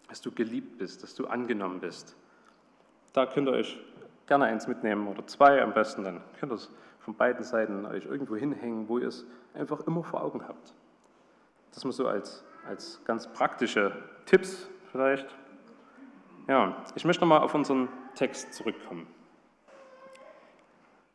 dass 0.10 0.22
du 0.22 0.32
geliebt 0.32 0.78
bist, 0.78 1.04
dass 1.04 1.16
du 1.16 1.28
angenommen 1.28 1.82
bist. 1.82 2.16
Da 3.14 3.26
könnt 3.26 3.48
ihr 3.48 3.54
euch 3.54 3.80
gerne 4.28 4.46
eins 4.46 4.68
mitnehmen 4.68 5.08
oder 5.08 5.26
zwei 5.26 5.62
am 5.62 5.74
besten, 5.74 6.04
dann 6.04 6.22
könnt 6.40 6.52
ihr 6.52 6.56
es 6.56 6.70
von 7.00 7.16
beiden 7.16 7.44
Seiten 7.44 7.86
euch 7.86 8.06
irgendwo 8.06 8.36
hinhängen, 8.36 8.90
wo 8.90 9.00
ihr 9.00 9.08
es 9.08 9.26
einfach 9.54 9.80
immer 9.88 10.04
vor 10.04 10.24
Augen 10.24 10.46
habt. 10.48 10.74
Das 11.74 11.84
mal 11.86 11.92
so 11.92 12.08
als, 12.08 12.44
als 12.68 13.02
ganz 13.06 13.28
praktische 13.28 13.92
Tipps 14.26 14.68
vielleicht. 14.92 15.28
Ja, 16.48 16.84
ich 16.96 17.06
möchte 17.06 17.22
nochmal 17.22 17.40
auf 17.40 17.54
unseren 17.54 17.88
Text 18.16 18.54
zurückkommen. 18.54 19.08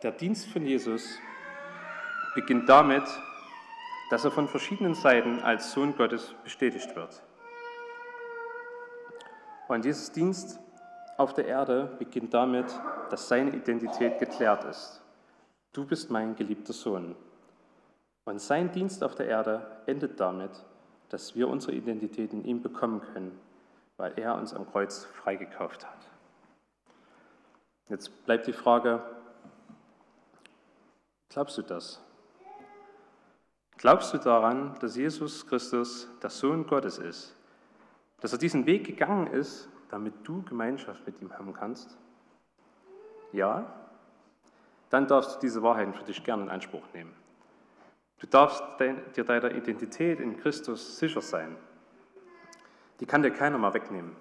Der 0.02 0.12
Dienst 0.12 0.48
von 0.48 0.64
Jesus 0.64 1.18
beginnt 2.34 2.68
damit, 2.68 3.04
dass 4.10 4.24
er 4.24 4.30
von 4.30 4.48
verschiedenen 4.48 4.94
Seiten 4.94 5.40
als 5.40 5.72
Sohn 5.72 5.96
Gottes 5.96 6.34
bestätigt 6.42 6.94
wird. 6.96 7.22
Und 9.68 9.84
Jesus 9.84 10.12
Dienst 10.12 10.60
auf 11.16 11.34
der 11.34 11.46
Erde 11.46 11.94
beginnt 11.98 12.34
damit, 12.34 12.66
dass 13.10 13.28
seine 13.28 13.54
Identität 13.54 14.18
geklärt 14.18 14.64
ist. 14.64 15.02
Du 15.72 15.86
bist 15.86 16.10
mein 16.10 16.36
geliebter 16.36 16.72
Sohn. 16.72 17.14
Und 18.24 18.40
sein 18.40 18.72
Dienst 18.72 19.02
auf 19.02 19.14
der 19.14 19.26
Erde 19.26 19.66
endet 19.86 20.20
damit, 20.20 20.50
dass 21.08 21.34
wir 21.34 21.48
unsere 21.48 21.72
Identität 21.72 22.32
in 22.32 22.44
ihm 22.44 22.62
bekommen 22.62 23.00
können, 23.00 23.38
weil 23.96 24.12
er 24.18 24.36
uns 24.36 24.54
am 24.54 24.70
Kreuz 24.70 25.04
freigekauft 25.04 25.86
hat. 25.86 26.08
Jetzt 27.88 28.24
bleibt 28.24 28.46
die 28.46 28.52
Frage, 28.52 29.02
glaubst 31.28 31.58
du 31.58 31.62
das? 31.62 32.00
Glaubst 33.76 34.14
du 34.14 34.18
daran, 34.18 34.76
dass 34.80 34.96
Jesus 34.96 35.46
Christus 35.46 36.08
der 36.22 36.30
Sohn 36.30 36.66
Gottes 36.66 36.98
ist? 36.98 37.34
Dass 38.20 38.32
er 38.32 38.38
diesen 38.38 38.64
Weg 38.64 38.86
gegangen 38.86 39.26
ist, 39.26 39.68
damit 39.92 40.14
du 40.24 40.42
Gemeinschaft 40.42 41.06
mit 41.06 41.20
ihm 41.22 41.32
haben 41.32 41.52
kannst? 41.52 41.96
Ja? 43.32 43.72
Dann 44.90 45.06
darfst 45.06 45.36
du 45.36 45.40
diese 45.40 45.62
Wahrheiten 45.62 45.94
für 45.94 46.02
dich 46.02 46.24
gerne 46.24 46.42
in 46.42 46.48
Anspruch 46.48 46.82
nehmen. 46.92 47.14
Du 48.18 48.26
darfst 48.26 48.62
dir 48.80 49.24
deiner 49.24 49.52
Identität 49.52 50.18
in 50.18 50.36
Christus 50.38 50.98
sicher 50.98 51.20
sein. 51.20 51.56
Die 52.98 53.06
kann 53.06 53.22
dir 53.22 53.30
keiner 53.30 53.58
mal 53.58 53.74
wegnehmen. 53.74 54.16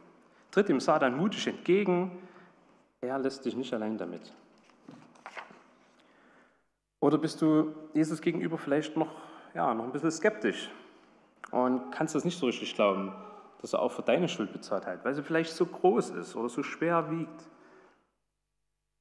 Tritt 0.52 0.70
dem 0.70 0.80
Satan 0.80 1.18
mutig 1.18 1.48
entgegen. 1.48 2.20
Er 3.02 3.18
lässt 3.18 3.46
dich 3.46 3.56
nicht 3.56 3.74
allein 3.74 3.98
damit. 3.98 4.34
Oder 7.00 7.18
bist 7.18 7.42
du 7.42 7.74
Jesus 7.94 8.22
gegenüber 8.22 8.58
vielleicht 8.58 8.96
noch 8.96 9.10
ja, 9.54 9.74
noch 9.74 9.84
ein 9.84 9.92
bisschen 9.92 10.12
skeptisch 10.12 10.70
und 11.52 11.92
kannst 11.92 12.16
das 12.16 12.24
nicht 12.24 12.38
so 12.38 12.46
richtig 12.46 12.74
glauben, 12.74 13.14
dass 13.62 13.74
er 13.74 13.82
auch 13.82 13.91
für 13.91 14.02
deine 14.02 14.28
Schuld 14.28 14.52
bezahlt 14.54 14.86
hat, 14.86 15.06
weil 15.06 15.13
sie 15.13 15.24
vielleicht 15.24 15.54
so 15.54 15.65
groß 15.65 16.12
ist 16.12 16.36
oder 16.36 16.50
so 16.50 16.63
schwer 16.63 17.12
wiegt. 17.12 17.50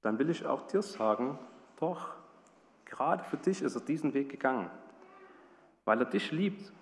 Dann 0.02 0.18
will 0.18 0.30
ich 0.30 0.46
auch 0.46 0.66
dir 0.66 0.82
sagen, 0.82 1.38
doch, 1.78 2.14
gerade 2.84 3.24
für 3.24 3.36
dich 3.36 3.62
ist 3.62 3.74
er 3.74 3.80
diesen 3.80 4.14
Weg 4.14 4.28
gegangen, 4.28 4.70
weil 5.84 5.98
er 5.98 6.06
dich 6.06 6.30
liebt 6.30 6.72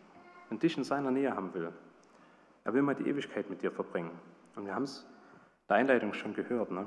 und 0.50 0.62
dich 0.62 0.76
in 0.76 0.84
seiner 0.84 1.10
Nähe 1.10 1.34
haben 1.34 1.54
will. 1.54 1.72
Er 2.64 2.74
will 2.74 2.82
mal 2.82 2.94
die 2.94 3.08
Ewigkeit 3.08 3.48
mit 3.48 3.62
dir 3.62 3.70
verbringen. 3.70 4.10
Und 4.56 4.66
wir 4.66 4.74
haben 4.74 4.84
es 4.84 5.02
in 5.02 5.68
der 5.68 5.76
Einleitung 5.78 6.12
schon 6.12 6.34
gehört. 6.34 6.70
Ne? 6.70 6.86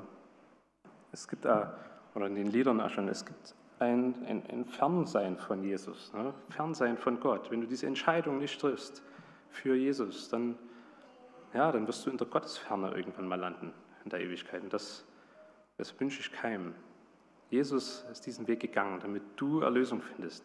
Es 1.10 1.26
gibt, 1.26 1.44
äh, 1.44 1.66
oder 2.14 2.26
in 2.26 2.34
den 2.34 2.48
Liedern 2.48 2.80
auch 2.80 2.90
schon, 2.90 3.08
es 3.08 3.24
gibt 3.24 3.54
ein, 3.78 4.14
ein, 4.26 4.42
ein 4.48 4.64
Fernsein 4.64 5.36
von 5.36 5.62
Jesus, 5.62 6.12
ne? 6.12 6.32
Fernsein 6.50 6.96
von 6.96 7.18
Gott. 7.18 7.50
Wenn 7.50 7.60
du 7.60 7.66
diese 7.66 7.86
Entscheidung 7.86 8.38
nicht 8.38 8.60
triffst 8.60 9.02
für 9.50 9.74
Jesus, 9.74 10.28
dann, 10.28 10.56
ja, 11.54 11.70
dann 11.70 11.86
wirst 11.86 12.06
du 12.06 12.10
in 12.10 12.16
der 12.16 12.26
Gottesferne 12.26 12.92
irgendwann 12.94 13.28
mal 13.28 13.38
landen, 13.38 13.72
in 14.04 14.10
der 14.10 14.20
Ewigkeit. 14.20 14.62
Und 14.62 14.72
das, 14.72 15.04
das 15.76 15.98
wünsche 16.00 16.20
ich 16.20 16.32
keinem. 16.32 16.74
Jesus 17.50 18.06
ist 18.10 18.24
diesen 18.24 18.48
Weg 18.48 18.60
gegangen, 18.60 19.00
damit 19.00 19.22
du 19.36 19.60
Erlösung 19.60 20.00
findest, 20.00 20.44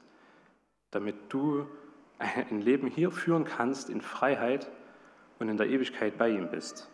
damit 0.92 1.16
du 1.30 1.66
ein 2.20 2.62
Leben 2.62 2.88
hier 2.88 3.12
führen 3.12 3.46
kannst 3.46 3.90
in 3.90 4.02
Freiheit 4.02 4.70
und 5.40 5.50
in 5.50 5.58
der 5.58 5.68
Ewigkeit 5.68 6.18
bei 6.18 6.30
ihm 6.30 6.50
bist. 6.50 6.90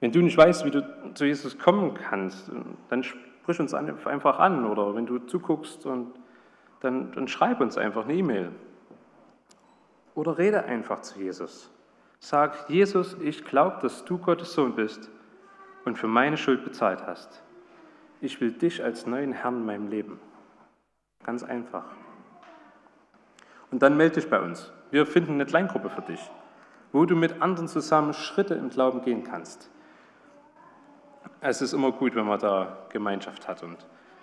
Wenn 0.00 0.12
du 0.12 0.20
nicht 0.20 0.36
weißt, 0.36 0.64
wie 0.64 0.70
du 0.70 1.12
zu 1.14 1.24
Jesus 1.24 1.58
kommen 1.58 1.94
kannst, 1.94 2.50
dann 2.88 3.02
sprich 3.02 3.58
uns 3.58 3.74
einfach 3.74 4.38
an 4.38 4.64
oder 4.64 4.94
wenn 4.94 5.06
du 5.06 5.18
zuguckst, 5.18 5.86
und 5.86 6.12
dann, 6.80 7.10
dann 7.12 7.26
schreib 7.26 7.60
uns 7.60 7.76
einfach 7.76 8.04
eine 8.04 8.14
E-Mail. 8.14 8.52
Oder 10.14 10.38
rede 10.38 10.64
einfach 10.64 11.00
zu 11.00 11.18
Jesus. 11.18 11.70
Sag, 12.20 12.68
Jesus, 12.68 13.16
ich 13.20 13.44
glaube, 13.44 13.78
dass 13.80 14.04
du 14.04 14.18
Gottes 14.18 14.52
Sohn 14.52 14.74
bist 14.74 15.10
und 15.84 15.98
für 15.98 16.08
meine 16.08 16.36
Schuld 16.36 16.64
bezahlt 16.64 17.06
hast. 17.06 17.42
Ich 18.20 18.40
will 18.40 18.52
dich 18.52 18.82
als 18.82 19.06
neuen 19.06 19.32
Herrn 19.32 19.58
in 19.58 19.66
meinem 19.66 19.88
Leben. 19.88 20.20
Ganz 21.24 21.42
einfach. 21.42 21.84
Und 23.70 23.82
dann 23.82 23.96
melde 23.96 24.16
dich 24.16 24.28
bei 24.28 24.40
uns. 24.40 24.72
Wir 24.90 25.06
finden 25.06 25.34
eine 25.34 25.46
Kleingruppe 25.46 25.90
für 25.90 26.02
dich, 26.02 26.20
wo 26.92 27.04
du 27.04 27.14
mit 27.14 27.40
anderen 27.40 27.68
zusammen 27.68 28.14
Schritte 28.14 28.54
im 28.54 28.70
Glauben 28.70 29.02
gehen 29.02 29.24
kannst 29.24 29.70
es 31.40 31.62
ist 31.62 31.72
immer 31.72 31.92
gut, 31.92 32.14
wenn 32.14 32.26
man 32.26 32.38
da 32.38 32.86
Gemeinschaft 32.90 33.46
hat 33.48 33.62
und 33.62 33.76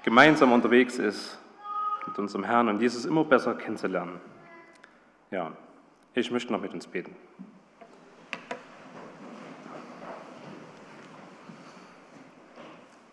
gemeinsam 0.03 0.51
unterwegs 0.51 0.99
ist 0.99 1.39
mit 2.07 2.17
unserem 2.19 2.43
Herrn 2.43 2.67
und 2.69 2.81
Jesus 2.81 3.05
immer 3.05 3.23
besser 3.23 3.55
kennenzulernen. 3.55 4.19
Ja, 5.31 5.51
ich 6.13 6.29
möchte 6.31 6.51
noch 6.51 6.61
mit 6.61 6.73
uns 6.73 6.87
beten. 6.87 7.15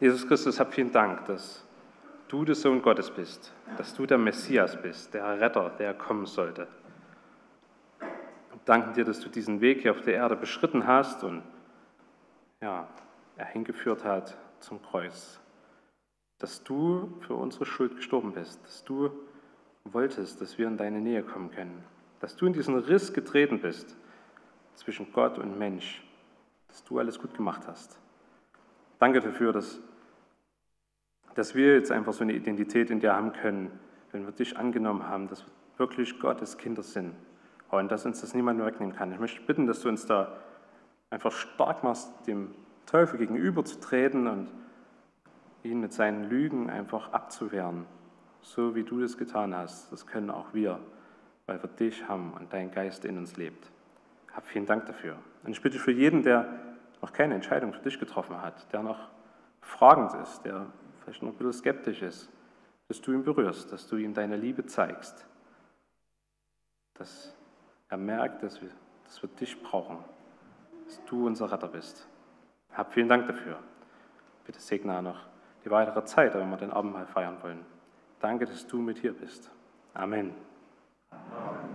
Jesus 0.03 0.27
Christus, 0.27 0.59
hab 0.59 0.75
vielen 0.75 0.91
Dank, 0.91 1.27
dass 1.27 1.65
du 2.27 2.45
der 2.45 2.57
Sohn 2.57 2.83
Gottes 2.83 3.09
bist, 3.09 3.53
dass 3.77 3.95
du 3.95 4.05
der 4.05 4.19
Messias 4.19 4.77
bist, 4.83 5.15
der 5.15 5.41
Retter, 5.41 5.71
der 5.79 5.95
kommen 5.95 6.27
sollte. 6.27 6.67
Und 8.51 8.61
danken 8.65 8.95
dir, 8.95 9.05
dass 9.05 9.21
du 9.21 9.29
diesen 9.29 9.61
Weg 9.61 9.83
hier 9.83 9.93
auf 9.93 10.01
der 10.01 10.15
Erde 10.15 10.35
beschritten 10.35 10.89
hast 10.89 11.23
und 11.23 11.45
ja, 12.61 12.89
er 13.37 13.47
hingeführt 13.47 14.03
hat 14.03 14.37
zum 14.59 14.83
Kreuz. 14.83 15.39
Dass 16.41 16.65
du 16.65 17.17
für 17.21 17.35
unsere 17.35 17.65
Schuld 17.65 17.95
gestorben 17.95 18.33
bist, 18.33 18.61
dass 18.65 18.83
du 18.83 19.09
wolltest, 19.85 20.41
dass 20.41 20.59
wir 20.59 20.67
in 20.67 20.77
deine 20.77 21.01
Nähe 21.01 21.23
kommen 21.23 21.53
können, 21.53 21.85
dass 22.19 22.35
du 22.35 22.47
in 22.47 22.53
diesen 22.53 22.77
Riss 22.77 23.13
getreten 23.13 23.61
bist 23.61 23.97
zwischen 24.75 25.13
Gott 25.13 25.39
und 25.39 25.61
Mensch, 25.61 26.03
dass 26.67 26.83
du 26.83 26.99
alles 26.99 27.21
gut 27.21 27.37
gemacht 27.37 27.69
hast. 27.69 28.01
Danke 28.99 29.21
dafür, 29.21 29.53
dass, 29.53 29.81
dass 31.35 31.55
wir 31.55 31.75
jetzt 31.75 31.91
einfach 31.91 32.13
so 32.13 32.25
eine 32.25 32.33
Identität 32.33 32.91
in 32.91 33.01
dir 33.01 33.15
haben 33.15 33.33
können, 33.33 33.71
wenn 34.11 34.25
wir 34.25 34.33
dich 34.33 34.57
angenommen 34.57 35.09
haben, 35.09 35.29
dass 35.29 35.45
wir 35.45 35.53
wirklich 35.79 36.21
Gottes 36.21 36.59
Kinder 36.59 36.83
sind 36.83 37.15
und 37.71 37.91
dass 37.91 38.05
uns 38.05 38.21
das 38.21 38.35
niemand 38.35 38.65
wegnehmen 38.65 38.95
kann. 38.95 39.13
Ich 39.13 39.19
möchte 39.19 39.41
bitten, 39.43 39.67
dass 39.67 39.81
du 39.81 39.89
uns 39.89 40.07
da 40.07 40.37
einfach 41.11 41.33
stark 41.33 41.83
machst, 41.83 42.11
dem 42.27 42.55
Teufel 42.87 43.19
gegenüberzutreten 43.19 44.27
und 44.27 44.49
ihn 45.63 45.81
mit 45.81 45.93
seinen 45.93 46.29
Lügen 46.29 46.69
einfach 46.69 47.13
abzuwehren, 47.13 47.87
so 48.41 48.75
wie 48.75 48.83
du 48.83 49.01
das 49.01 49.17
getan 49.17 49.55
hast. 49.55 49.93
Das 49.93 50.07
können 50.07 50.31
auch 50.31 50.53
wir, 50.53 50.79
weil 51.47 51.63
wir 51.63 51.69
dich 51.69 52.09
haben 52.09 52.33
und 52.39 52.53
dein 52.53 52.71
Geist 52.71 53.05
in 53.05 53.17
uns 53.17 53.37
lebt. 53.37 53.71
Hab 54.35 54.47
vielen 54.47 54.67
Dank 54.67 54.87
dafür. 54.87 55.17
Und 55.45 55.51
ich 55.51 55.63
bitte 55.63 55.79
für 55.79 55.93
jeden, 55.93 56.23
der 56.23 56.47
noch 57.01 57.13
keine 57.13 57.35
Entscheidung 57.35 57.73
für 57.73 57.83
dich 57.83 57.99
getroffen 57.99 58.41
hat, 58.41 58.73
der 58.73 58.83
noch 58.83 59.09
fragend 59.61 60.13
ist, 60.23 60.43
der 60.43 60.67
vielleicht 61.03 61.23
noch 61.23 61.31
ein 61.31 61.37
bisschen 61.37 61.53
skeptisch 61.53 62.03
ist, 62.03 62.31
dass 62.89 63.01
du 63.01 63.13
ihn 63.13 63.25
berührst, 63.25 63.73
dass 63.73 63.87
du 63.89 63.97
ihm 63.97 64.15
deine 64.15 64.37
Liebe 64.37 64.67
zeigst, 64.67 65.27
dass 66.95 67.35
er 67.89 67.97
merkt, 67.97 68.43
dass 68.43 68.61
wir, 68.61 68.71
dass 69.05 69.23
wir 69.23 69.29
dich 69.31 69.63
brauchen, 69.63 69.99
dass 70.87 71.05
du 71.05 71.27
unser 71.27 71.51
Retter 71.51 71.69
bist. 71.69 72.07
Hab 72.73 72.93
vielen 72.93 73.09
Dank 73.09 73.27
dafür. 73.27 73.59
Bitte 74.45 74.61
segne 74.61 74.97
auch 74.97 75.03
noch 75.03 75.27
die 75.65 75.71
weitere 75.71 76.05
Zeit, 76.05 76.35
wenn 76.35 76.51
wir 76.51 76.57
den 76.57 76.73
Abend 76.73 76.93
mal 76.93 77.07
feiern 77.07 77.37
wollen. 77.43 77.65
Danke, 78.21 78.47
dass 78.47 78.67
du 78.67 78.79
mit 78.79 78.99
hier 78.99 79.13
bist. 79.13 79.51
Amen. 79.95 80.35
Amen. 81.11 81.73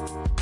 you 0.00 0.39